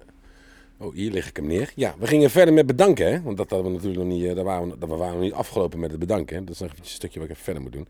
[0.84, 1.72] oh, hier lig ik hem neer.
[1.74, 3.22] Ja, we gingen verder met bedanken, hè?
[3.22, 4.24] Want dat hadden we natuurlijk nog niet.
[4.24, 6.44] eh, daar waren we, daar waren we niet afgelopen met het bedanken.
[6.44, 7.88] Dat is nog een stukje wat ik even verder moet doen.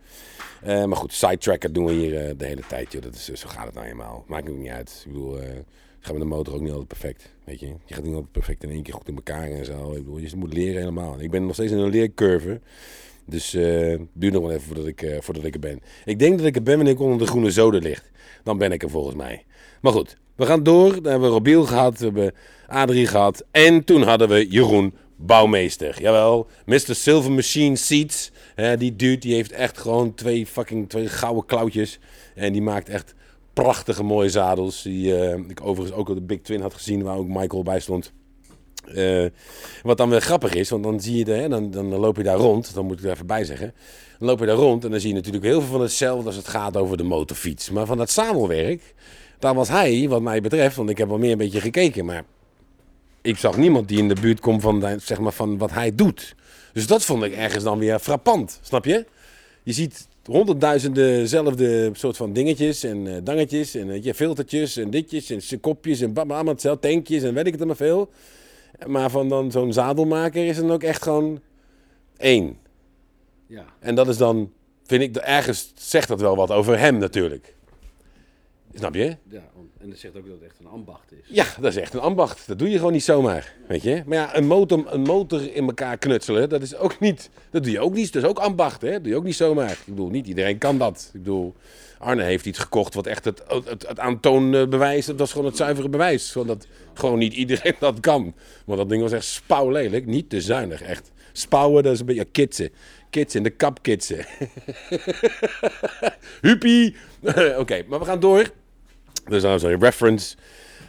[0.62, 2.92] Eh, maar goed, sidetracker doen we hier eh, de hele tijd.
[2.92, 3.02] Joh.
[3.02, 4.24] Dat is, zo gaat het nou eenmaal.
[4.26, 5.02] Maakt ook niet uit.
[5.06, 5.48] Ik bedoel, eh
[6.00, 7.30] gaat met de motor ook niet altijd perfect.
[7.44, 9.90] Weet je, je gaat niet altijd perfect in één keer goed in elkaar en zo.
[9.92, 11.20] Ik bedoel, je moet leren helemaal.
[11.20, 12.60] Ik ben nog steeds in een leercurve.
[13.26, 15.80] Dus het duurt nog wel even voordat ik, voordat ik er ben.
[16.04, 18.10] Ik denk dat ik er ben wanneer ik onder de groene zoden ligt.
[18.42, 19.44] Dan ben ik er volgens mij.
[19.80, 20.92] Maar goed, we gaan door.
[20.92, 22.32] Dan hebben we Robiel gehad, we hebben
[22.66, 23.44] Adrie gehad.
[23.50, 26.00] En toen hadden we Jeroen Bouwmeester.
[26.00, 26.94] Jawel, Mr.
[26.94, 28.30] Silver Machine Seats.
[28.78, 31.98] Die dude die heeft echt gewoon twee fucking twee gouden klauwtjes.
[32.34, 33.14] En die maakt echt
[33.52, 34.82] prachtige mooie zadels.
[34.82, 37.80] Die eh, ik overigens ook op de Big Twin had gezien, waar ook Michael bij
[37.80, 38.12] stond.
[38.84, 39.24] Eh,
[39.82, 42.22] wat dan weer grappig is, want dan zie je, de, hè, dan, dan loop je
[42.22, 43.74] daar rond, dan moet ik er even bij zeggen.
[44.18, 46.36] Dan loop je daar rond en dan zie je natuurlijk heel veel van hetzelfde als
[46.36, 47.70] het gaat over de motorfiets.
[47.70, 48.94] Maar van dat zadelwerk,
[49.38, 52.24] daar was hij, wat mij betreft, want ik heb wel meer een beetje gekeken, maar
[53.22, 56.34] ik zag niemand die in de buurt komt van, zeg maar, van wat hij doet.
[56.72, 59.04] Dus dat vond ik ergens dan weer frappant, snap je?
[59.62, 64.90] Je ziet honderdduizenden zelfde soort van dingetjes en eh, dangetjes en weet je, filtertjes en
[64.90, 68.10] ditjes en kopjes en allemaal hetzelfde, tankjes en weet ik het allemaal veel.
[68.86, 71.40] Maar van dan zo'n zadelmaker is er dan ook echt gewoon
[72.16, 72.56] één.
[73.46, 73.64] Ja.
[73.80, 74.52] En dat is dan,
[74.86, 77.54] vind ik, ergens zegt dat wel wat over hem natuurlijk.
[78.74, 79.16] Snap je?
[79.28, 79.42] ja.
[79.78, 81.18] En dat zegt ook dat het echt een ambacht is.
[81.28, 82.46] Ja, dat is echt een ambacht.
[82.46, 84.02] Dat doe je gewoon niet zomaar, weet je.
[84.06, 87.72] Maar ja, een motor, een motor in elkaar knutselen, dat is ook niet, dat doe
[87.72, 88.12] je ook niet.
[88.12, 88.90] Dat is ook ambacht, hè.
[88.90, 89.70] Dat doe je ook niet zomaar.
[89.70, 91.10] Ik bedoel, niet iedereen kan dat.
[91.12, 91.54] Ik bedoel,
[91.98, 95.88] Arne heeft iets gekocht wat echt het, het, het aantoonbewijs, dat was gewoon het zuivere
[95.88, 96.32] bewijs.
[96.32, 98.34] Gewoon dat gewoon niet iedereen dat kan.
[98.64, 101.12] Want dat ding was echt spouwlelijk, niet te zuinig, echt.
[101.32, 102.70] Spouwen, dat is een beetje kitsen.
[103.10, 104.26] Kitsen, de kap kitsen.
[106.40, 106.96] Huppie!
[107.58, 108.50] Oké, maar we gaan door.
[109.28, 110.36] Dus nou zo'n reference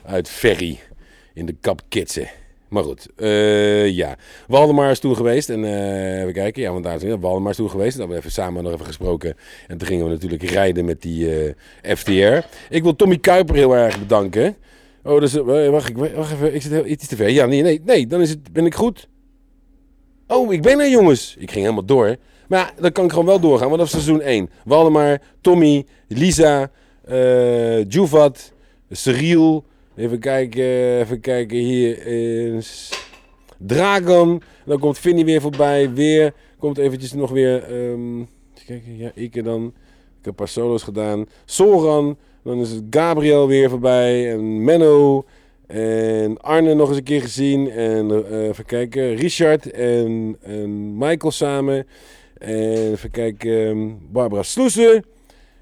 [0.06, 0.80] uit Ferry
[1.34, 2.30] in de kap kitsen.
[2.68, 4.18] Maar goed, eh, ja.
[4.48, 6.62] Waldemar is toen geweest en eh even kijken.
[6.62, 7.16] Ja, want daar is.
[7.20, 7.92] Waldemar is toen geweest.
[7.92, 9.36] Dan hebben we even samen nog even gesproken.
[9.68, 12.48] En toen gingen we natuurlijk rijden met die eh, FTR.
[12.70, 14.56] Ik wil Tommy Kuiper heel erg bedanken.
[15.04, 16.56] Oh, dus, wacht, ik, wacht even.
[16.56, 17.30] Ik zit heel, iets te ver.
[17.30, 19.08] Ja, nee, nee, nee, dan is het, ben ik goed.
[20.28, 21.36] Oh, ik ben er, jongens.
[21.40, 22.16] Ik ging helemaal door.
[22.48, 24.50] Maar ja, dan kan ik gewoon wel doorgaan, want dat is seizoen 1.
[24.66, 26.72] Waldemar, Tommy, Lisa,
[27.08, 28.54] eh Juvat,
[28.90, 29.64] Cyril.
[29.96, 31.58] Even kijken, even kijken.
[31.58, 32.90] Hier is
[33.58, 34.42] Dragon.
[34.66, 35.94] Dan komt Vinny weer voorbij.
[35.94, 37.64] Weer komt eventjes nog weer...
[37.64, 38.28] even
[38.66, 39.66] kijken, ja, ik dan.
[39.66, 39.72] Ik
[40.22, 41.26] heb een paar solo's gedaan.
[41.46, 42.18] Soran.
[42.44, 44.32] Dan is het Gabriel weer voorbij.
[44.32, 45.26] En Menno.
[45.68, 47.70] En Arne nog eens een keer gezien.
[47.72, 49.16] En eh, even kijken.
[49.16, 51.88] Richard en, en Michael samen.
[52.38, 53.68] En even kijken.
[53.68, 55.04] ehm, Barbara Sloesen.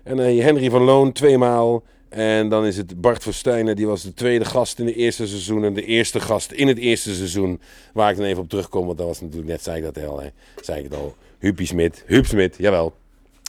[0.03, 1.83] En dan Henry van Loon tweemaal.
[2.09, 3.75] En dan is het Bart Verstijnen.
[3.75, 5.63] Die was de tweede gast in het eerste seizoen.
[5.63, 7.61] En de eerste gast in het eerste seizoen.
[7.93, 8.85] Waar ik dan even op terugkom.
[8.85, 10.21] Want dat was natuurlijk net, zei ik dat al.
[10.21, 10.29] Hè.
[10.61, 11.15] Zei ik het al.
[11.39, 12.03] Huppie Smit.
[12.05, 12.93] Huub Smit, jawel.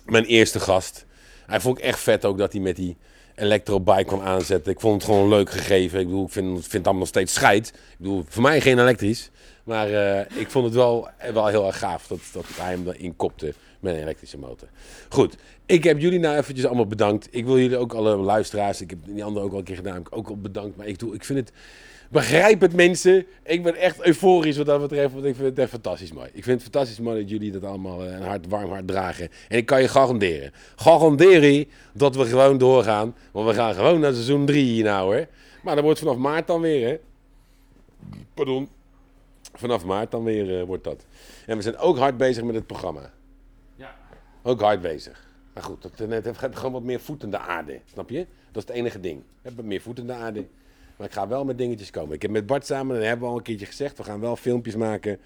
[0.07, 1.07] Mijn eerste gast.
[1.47, 2.97] Hij vond ik echt vet ook dat hij met die
[3.35, 4.73] elektrobike kwam aanzetten.
[4.73, 6.01] Ik vond het gewoon leuk gegeven.
[6.01, 7.69] Ik bedoel, ik vind, vind het allemaal nog steeds scheid.
[7.69, 9.31] Ik bedoel, voor mij geen elektrisch.
[9.65, 13.17] Maar eh, ik vond het wel, wel heel erg gaaf dat, dat hij hem erin
[13.17, 14.69] kopte met een elektrische motor.
[15.09, 17.29] Goed, ik heb jullie nou eventjes allemaal bedankt.
[17.31, 20.03] Ik wil jullie ook alle luisteraars, ik heb die anderen ook al een keer gedaan,
[20.11, 20.77] ook al bedankt.
[20.77, 21.53] Maar ik, doe, ik vind het,
[22.11, 23.27] begrijp het mensen.
[23.43, 26.29] Ik ben echt euforisch wat dat betreft, want ik vind het echt fantastisch mooi.
[26.33, 29.29] Ik vind het fantastisch mooi dat jullie dat allemaal eh, een hart, warm hart dragen.
[29.49, 33.15] En ik kan je garanderen, garanderen dat we gewoon doorgaan.
[33.33, 35.27] Want we gaan gewoon naar seizoen 3 hier nou hoor.
[35.63, 36.97] Maar dat wordt vanaf maart dan weer hè.
[38.35, 38.69] Pardon.
[39.55, 41.05] Vanaf maart dan weer eh, wordt dat.
[41.47, 43.13] En we zijn ook hard bezig met het programma.
[44.47, 45.27] Ook hard bezig.
[45.55, 47.81] Maar goed, dat, het gaat gewoon wat meer voet de aarde.
[47.93, 48.27] Snap je?
[48.53, 49.19] Dat is het enige ding.
[49.19, 50.47] We hebben meer voet de aarde.
[50.97, 52.15] Maar ik ga wel met dingetjes komen.
[52.15, 54.37] Ik heb met Bart samen, dat hebben we al een keertje gezegd, we gaan wel
[54.37, 55.19] filmpjes maken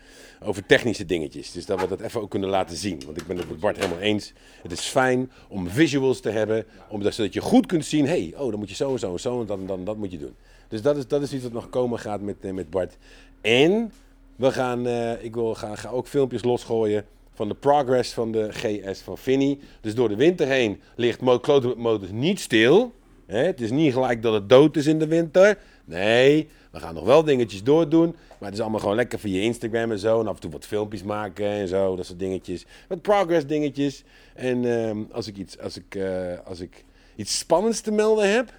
[0.42, 1.52] over technische dingetjes.
[1.52, 3.02] Dus dat we dat even ook kunnen laten zien.
[3.04, 4.32] Want ik ben het met Bart helemaal eens.
[4.62, 8.34] Het is fijn om visuals te hebben, omdat, zodat je goed kunt zien, hé, hey,
[8.36, 10.18] oh, dan moet je zo en zo en zo en dan, dan dat moet je
[10.18, 10.34] doen.
[10.68, 12.96] Dus dat is, dat is iets wat nog komen gaat met, eh, met Bart.
[13.40, 13.92] En
[14.36, 17.04] we gaan, eh, ik wil, ga, ga ook filmpjes losgooien
[17.38, 19.58] van de progress van de GS van Finny.
[19.80, 22.92] Dus door de winter heen ligt Mo- Kloten met Motors niet stil.
[23.26, 25.58] Hè, het is niet gelijk dat het dood is in de winter.
[25.84, 28.16] Nee, we gaan nog wel dingetjes doordoen.
[28.28, 30.20] Maar het is allemaal gewoon lekker via Instagram en zo.
[30.20, 31.96] En af en toe wat filmpjes maken en zo.
[31.96, 32.66] Dat soort dingetjes.
[32.88, 34.04] Wat progress dingetjes.
[34.34, 36.84] En ehm, als, ik iets, als, ik, eh, als ik
[37.16, 38.52] iets spannends te melden heb.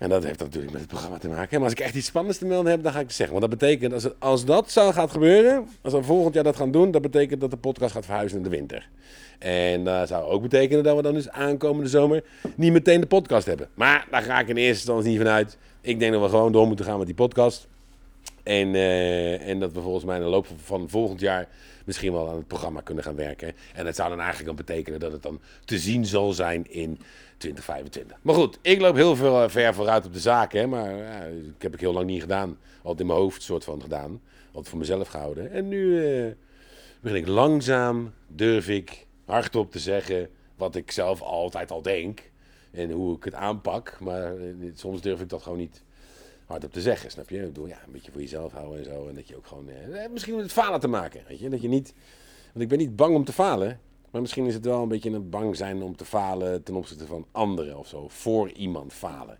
[0.00, 1.54] En dat heeft natuurlijk met het programma te maken.
[1.54, 3.38] Maar als ik echt iets spannends te melden heb, dan ga ik het zeggen.
[3.38, 6.70] Want dat betekent, als, als dat zou gaat gebeuren, als we volgend jaar dat gaan
[6.70, 8.88] doen, dat betekent dat de podcast gaat verhuizen in de winter.
[9.38, 12.24] En dat zou ook betekenen dat we dan dus aankomende zomer
[12.54, 13.68] niet meteen de podcast hebben.
[13.74, 15.58] Maar daar ga ik in eerste instantie niet van uit.
[15.80, 17.68] Ik denk dat we gewoon door moeten gaan met die podcast.
[18.42, 21.48] En, eh, en dat we volgens mij in de loop van volgend jaar
[21.90, 23.52] misschien wel aan het programma kunnen gaan werken.
[23.74, 27.00] En dat zou dan eigenlijk dan betekenen dat het dan te zien zal zijn in
[27.36, 28.16] 2025.
[28.22, 30.60] Maar goed, ik loop heel veel eh, ver vooruit op de zaken.
[30.60, 31.28] Hè, maar ja,
[31.58, 32.58] heb ik heel lang niet gedaan.
[32.76, 34.20] Altijd in mijn hoofd soort van gedaan.
[34.46, 35.50] Altijd voor mezelf gehouden.
[35.50, 36.32] En nu eh,
[37.00, 42.30] begin ik langzaam, durf ik hardop te zeggen wat ik zelf altijd al denk.
[42.70, 43.96] En hoe ik het aanpak.
[44.00, 45.82] Maar eh, soms durf ik dat gewoon niet
[46.50, 47.36] hardop te zeggen, snap je?
[47.36, 49.08] Ik bedoel, ja, een beetje voor jezelf houden en zo.
[49.08, 51.48] En dat je ook gewoon, eh, misschien met het falen te maken, weet je?
[51.48, 51.94] Dat je niet,
[52.52, 53.80] want ik ben niet bang om te falen.
[54.10, 57.06] Maar misschien is het wel een beetje een bang zijn om te falen ten opzichte
[57.06, 58.08] van anderen of zo.
[58.08, 59.38] Voor iemand falen.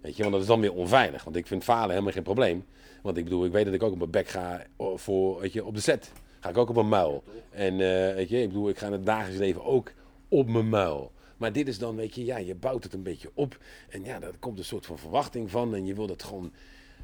[0.00, 1.24] Weet je, want dat is dan weer onveilig.
[1.24, 2.64] Want ik vind falen helemaal geen probleem.
[3.02, 4.62] Want ik bedoel, ik weet dat ik ook op mijn bek ga
[4.94, 6.12] voor, weet je, op de set.
[6.40, 7.22] Ga ik ook op mijn muil.
[7.50, 9.92] En eh, weet je, ik bedoel, ik ga in het dagelijks leven ook
[10.28, 11.12] op mijn muil.
[11.42, 13.58] Maar dit is dan, weet je, ja, je bouwt het een beetje op.
[13.88, 15.74] En ja, daar komt een soort van verwachting van.
[15.74, 16.52] En je wil dat gewoon,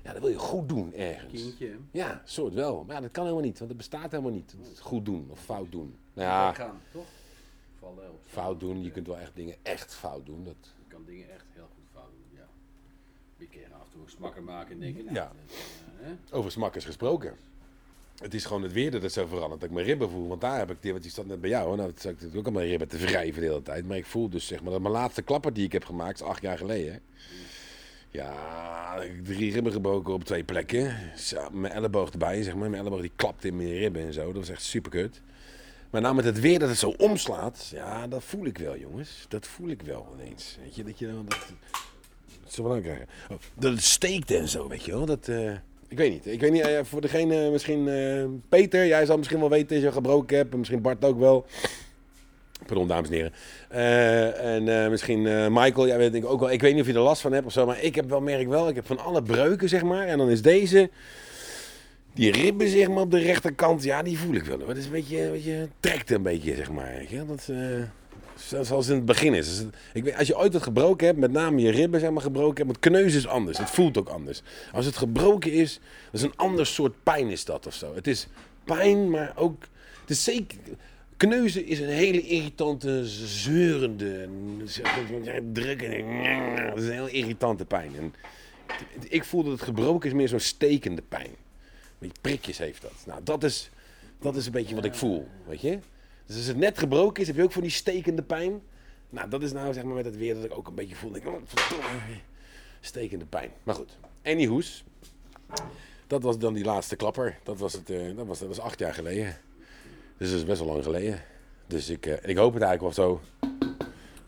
[0.05, 1.43] ja, dat wil je goed doen ergens.
[1.43, 1.77] Kindje.
[1.91, 2.85] Ja, soort wel.
[2.85, 4.55] Maar ja, dat kan helemaal niet, want het bestaat helemaal niet.
[4.81, 5.95] Goed doen of fout doen.
[6.13, 7.07] Nou ja, Gaan, toch?
[7.79, 8.21] Vallen op.
[8.25, 10.45] fout doen, je kunt wel echt dingen echt fout doen.
[10.45, 12.47] Dat, Je kan dingen echt heel goed fout doen, ja.
[13.37, 15.33] Je kan af en toe een smakker maken en denken, nou, Ja.
[15.47, 15.57] dat,
[16.01, 16.37] eh, hè?
[16.37, 17.37] over smakkers gesproken.
[18.19, 19.61] Het is gewoon het weer dat het zo verandert.
[19.61, 20.29] Dat ik mijn ribben voel.
[20.29, 21.77] Want daar heb ik, want die staat net bij jou.
[21.77, 23.87] Nou, dat zat ik natuurlijk ook aan mijn ribben te wrijven de hele tijd.
[23.87, 26.27] Maar ik voel dus zeg maar dat mijn laatste klapper die ik heb gemaakt, is
[26.27, 27.01] acht jaar geleden.
[28.11, 30.97] Ja, drie ribben gebroken op twee plekken.
[31.53, 32.71] Mijn elleboog erbij, zeg maar.
[32.71, 34.27] Mijn elleboog die klapte in mijn ribben en zo.
[34.27, 35.21] Dat was echt super kut.
[35.91, 39.27] Maar nou met het weer dat het zo omslaat, ja, dat voel ik wel, jongens.
[39.29, 40.59] Dat voel ik wel ineens.
[40.63, 41.47] Weet je, dat je dan dat...
[42.43, 43.09] Dat zo belangrijk.
[43.31, 45.07] Oh, dat het steekt en zo, weet je wel.
[45.07, 45.53] Dat, eh,
[45.89, 46.27] ik weet niet.
[46.27, 49.85] Ik weet niet, eh, voor degene, misschien eh, Peter, jij zal misschien wel weten als
[49.85, 50.53] je gebroken hebt.
[50.53, 51.47] En misschien Bart ook wel.
[52.67, 53.33] Pardon, dames en heren.
[53.69, 55.23] Eh, en misschien
[55.53, 56.51] Michael, jij weet denk ik ook wel.
[56.51, 58.21] Ik weet niet of je er last van hebt of zo, maar ik heb wel,
[58.21, 60.07] merk wel, ik heb van alle breuken, zeg maar.
[60.07, 60.91] En dan is deze,
[62.15, 64.69] die ribben, zeg maar, op de rechterkant, ja, die voel ik wel.
[64.69, 67.05] Het is een beetje, een beetje trekt een beetje, zeg maar.
[67.09, 67.27] Je?
[67.27, 67.49] Dat,
[68.39, 69.47] zoals in het begin is.
[69.47, 72.23] Dus ik weet, als je ooit wat gebroken hebt, met name je ribben, zeg maar,
[72.23, 73.59] gebroken hebt, want kneus is anders.
[73.59, 74.43] Het voelt ook anders.
[74.73, 77.95] Als het gebroken is, dat is een ander soort pijn is dat of zo.
[77.95, 78.27] Het is
[78.65, 79.63] pijn, maar ook,
[80.01, 80.59] het is zeker...
[81.17, 84.29] Kneuzen is een hele irritante, zeurende,
[85.53, 86.69] drukkende.
[86.69, 87.93] Dat is een heel irritante pijn.
[87.97, 88.15] En
[89.09, 91.31] ik voel dat het gebroken is meer zo'n stekende pijn.
[91.99, 92.93] Beetje prikjes heeft dat.
[93.07, 93.71] Nou, dat is,
[94.21, 95.79] dat is een beetje wat ik voel, weet je.
[96.29, 98.63] Dus als het net gebroken is, heb je ook van die stekende pijn.
[99.11, 101.17] Nou, dat is nou zeg maar met het weer dat ik ook een beetje voel.
[101.17, 101.35] Ik, oh,
[102.81, 103.51] stekende pijn.
[103.63, 104.85] Maar goed, anyhoes.
[106.07, 107.39] Dat was dan die laatste klapper.
[107.43, 109.37] Dat was, het, eh, dat was, dat was acht jaar geleden.
[110.17, 111.23] Dus dat is best wel lang geleden.
[111.67, 113.21] Dus ik, eh, ik hoop het eigenlijk wel zo.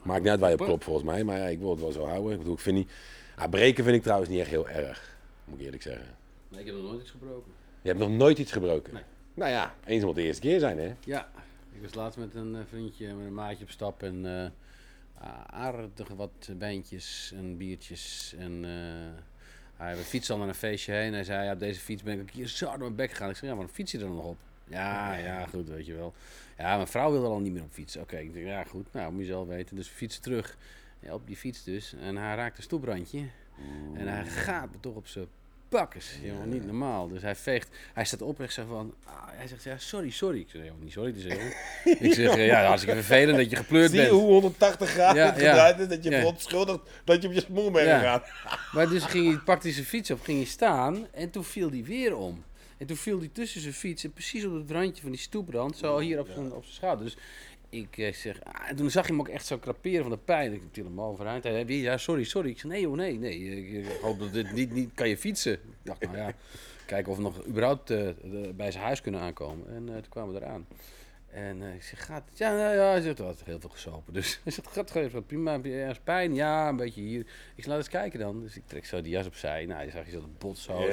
[0.02, 1.24] Maakt niet uit waar je op klopt volgens mij.
[1.24, 2.32] Maar ja, ik wil het wel zo houden.
[2.32, 2.90] Ik bedoel, ik vind niet...
[3.36, 5.16] Ah, breken vind ik trouwens niet echt heel erg.
[5.44, 6.16] Moet ik eerlijk zeggen.
[6.48, 7.52] Nee, ik heb nog nooit iets gebroken.
[7.82, 8.94] Je hebt nog nooit iets gebroken.
[8.94, 9.02] Nee.
[9.34, 10.94] Nou ja, eens moet de eerste keer zijn hè.
[11.04, 11.30] Ja,
[11.80, 16.08] ik was laatst met een eh, vriendje, met een maatje op stap en a- aardig
[16.08, 18.34] wat wijntjes en biertjes.
[18.38, 19.22] En eh,
[19.76, 21.12] hij we fietsen al naar een feestje heen.
[21.12, 23.30] Hij zei, ja, op deze fiets ben ik keer zo door mijn bek gegaan.
[23.30, 24.36] Ik zei, ja, maar dan fiets je er dan nog op.
[24.64, 26.14] Ja, ja, goed, weet je wel.
[26.58, 28.00] Ja, mijn vrouw wil er al niet meer op fietsen.
[28.00, 29.76] Oké, ik denk, ja, goed, nou, moet je zelf weten.
[29.76, 30.56] Dus we fietsen terug.
[31.00, 31.94] Ja, op die fiets dus.
[31.94, 33.24] En hij raakt een stoeprandje.
[33.94, 35.26] En hij gaat me toch op zijn
[35.70, 36.10] bakkes.
[36.22, 37.08] Jongen, niet normaal.
[37.08, 37.68] Dus hij veegt.
[37.92, 38.94] Hij staat op en zegt van...
[39.04, 40.38] ah, hij zegt, ja, sorry, sorry.
[40.40, 41.46] Ik zeg, niet sorry te zeggen.
[42.08, 44.20] ik zeg, eh, ja, hartstikke vervelend dat je gepleurd Zie je bent.
[44.20, 45.48] hoe 180 graden Ja, het ja.
[45.50, 45.88] gedraaid is?
[45.88, 46.18] Dat je Ja.
[46.18, 47.98] verontschuldigt dat je op je smoel bent Ja.
[47.98, 48.22] gegaan.
[48.74, 51.70] Maar dus ging hij, pakte hij zijn fiets op, ging hij staan en toen viel
[51.70, 52.44] hij weer om.
[52.78, 55.76] En toen viel hij tussen zijn fiets en precies op het randje van die stoeprand,
[55.76, 57.04] zo hier op zijn, op zijn schouder.
[57.04, 57.16] Dus
[57.70, 60.18] ik eh, zeg, ah, en toen zag je hem ook echt zo kraperen van de
[60.24, 60.52] pijn.
[60.52, 61.42] Ik til hem overeind.
[61.44, 62.50] Hij zei, ja, sorry, sorry.
[62.50, 63.38] Ik zei, nee joh, nee, nee.
[63.80, 65.52] Ik, hoop dat dit niet, niet kan je fietsen.
[65.52, 66.32] Ik dacht, nou ja,
[66.86, 69.74] kijken of we nog überhaupt eh, de- bij zijn huis kunnen aankomen.
[69.74, 70.66] En eh, toen kwamen we eraan.
[71.32, 72.38] En eh, ik zeg, gaat het?
[72.38, 72.90] Ja, ja, ja.
[72.90, 74.12] Hij zegt, wat heel veel gesopen.
[74.12, 75.52] Dus hij zegt, gaat het gewoon prima.
[75.52, 76.34] Heb je ergens pijn?
[76.34, 77.20] Ja, een beetje hier.
[77.20, 77.26] Ik
[77.56, 78.40] zeg, laat eens kijken dan.
[78.40, 79.66] Dus ik trek zo die jas opzij.
[79.66, 80.84] Nou, je zag je zo het bot zo.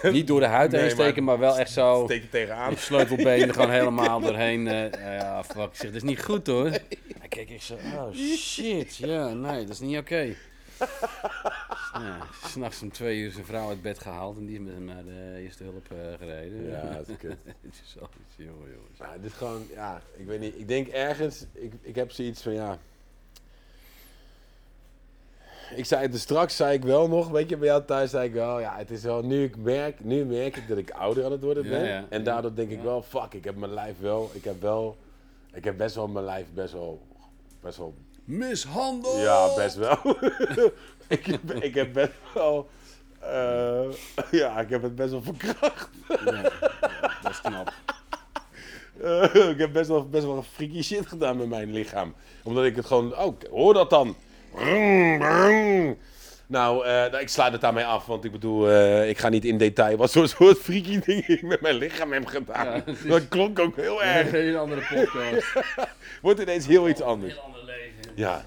[0.00, 0.10] zo.
[0.10, 2.02] Niet door de huid Nee, heen steken, maar, wel echt zo.
[2.04, 2.76] Steek je tegenaan.
[2.76, 4.68] Sleutelbeen er gewoon helemaal doorheen.
[4.68, 5.64] eh, ja, fuck.
[5.64, 6.70] Ik zeg, dat is niet goed hoor.
[7.18, 8.96] Hij keek echt zo, oh shit.
[8.96, 10.34] Ja, nee, dat is niet oké.
[11.94, 14.84] Ja, S'nachts om twee uur zijn vrouw uit bed gehaald en die is met hem
[14.84, 16.66] naar de eerste hulp eh, gereden.
[16.66, 17.36] Ja, dat is kut.
[17.62, 17.96] Het is
[18.36, 18.98] jongen, jongens.
[18.98, 20.58] Ja, dit is gewoon, ja, ik weet niet.
[20.58, 22.78] Ik denk ergens, ik, ik heb zoiets van, ja.
[25.76, 28.26] Ik zei het er straks, zei ik wel nog, weet je, bij jou thuis zei
[28.26, 31.24] ik wel, ja, het is wel, nu ik merk, nu merk ik dat ik ouder
[31.24, 31.84] aan het worden ben.
[31.84, 34.96] ja, en daardoor denk ik wel, fuck, ik heb mijn lijf wel, ik heb wel,
[35.52, 37.00] ik heb best wel mijn lijf best wel,
[37.60, 37.94] best wel,
[38.24, 39.18] Mishandel!
[39.20, 39.98] ja, best wel.
[41.08, 42.68] ik, heb, ik heb best wel,
[43.20, 43.82] eh,
[44.40, 45.88] ja, ik heb het best wel verkracht.
[46.24, 46.42] Ja,
[47.22, 47.72] dat is knap.
[49.02, 52.14] Eh, ik heb best wel, best wel freaky shit gedaan met mijn lichaam.
[52.42, 53.16] Omdat ik het gewoon...
[53.18, 54.16] Oh, hoor dat dan.
[56.46, 58.06] Nou, eh, nou, ik sluit het daarmee af.
[58.06, 61.42] Want ik bedoel, eh, ik ga niet in detail wat voor soort freaky dingen ik
[61.42, 62.66] met mijn lichaam heb gedaan.
[62.66, 64.26] Ja, het is- Dat klonk ook heel erg.
[64.26, 65.52] Een hele andere podcast.
[66.22, 67.32] Wordt ineens heel iets anders.
[67.32, 67.42] Heel.
[68.14, 68.44] Ja.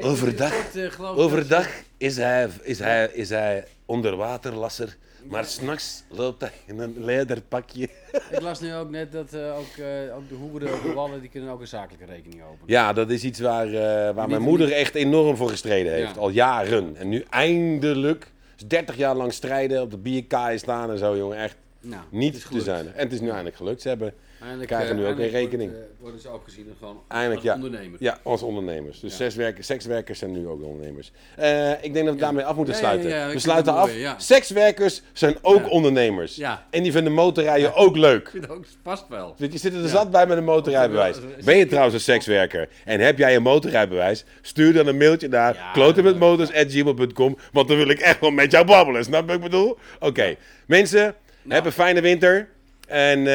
[0.00, 4.96] Overdag, eh, overdag is hij, is hij, is hij onderwaterlasser.
[5.30, 7.88] Maar s'nachts loopt hij in een lederpakje.
[8.12, 11.20] dat- Ik las nu ook net dat eh, ook, eh, ook de hoeren, de wallen,
[11.20, 12.64] die kunnen ook een zakelijke rekening openen.
[12.66, 13.70] Ja, dat is iets waar,
[14.14, 16.14] waar mijn moeder echt enorm voor gestreden heeft.
[16.14, 16.20] Ja.
[16.20, 16.96] Al jaren.
[16.96, 18.26] En nu eindelijk,
[18.56, 21.36] dus 30 jaar lang strijden, op de bierkaai staan en zo, jongen.
[21.38, 22.86] Echt Nou, niet te zijn.
[22.94, 23.82] En het is nu eindelijk gelukt.
[23.82, 24.14] Ze hebben
[24.46, 25.70] Eindelijk, krijgen eh, nu ook een eindelijk rekening.
[25.70, 27.54] wordt, eh, worden ze ook gezien als gewoon Eindelijk, als ja.
[27.54, 27.96] ondernemer.
[28.02, 29.00] Ja, als ondernemers.
[29.00, 29.16] Dus Ja.
[29.16, 31.12] sekswerkers, sekswerkers zijn nu ook ondernemers.
[31.36, 33.32] Eh, ik denk dat we daarmee af moeten sluiten.
[33.32, 33.88] we sluiten af.
[33.88, 34.14] mooi.
[34.16, 36.36] Sekswerkers zijn ook ondernemers.
[36.36, 36.66] Ja.
[36.70, 38.22] En die vinden motorrijden ook leuk.
[38.26, 39.34] Ik vind ook past wel.
[39.38, 41.16] Je zit er zat bij met een motorrijbewijs.
[41.44, 44.24] Ben je trouwens een sekswerker en heb jij een motorrijbewijs?
[44.40, 49.04] Stuur dan een mailtje naar klotenmetmotors.gmail.com Want dan wil ik echt wel met jou babbelen.
[49.04, 49.78] Snap je wat ik bedoel?
[50.00, 50.34] Oké.
[50.66, 51.14] Mensen,
[51.48, 52.48] heb een fijne winter.
[52.88, 53.26] En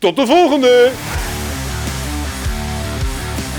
[0.00, 0.90] tot de volgende!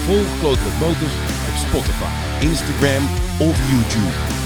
[0.06, 1.14] Volg Kloten met Motors
[1.50, 3.04] op Spotify, Instagram
[3.40, 4.41] of YouTube.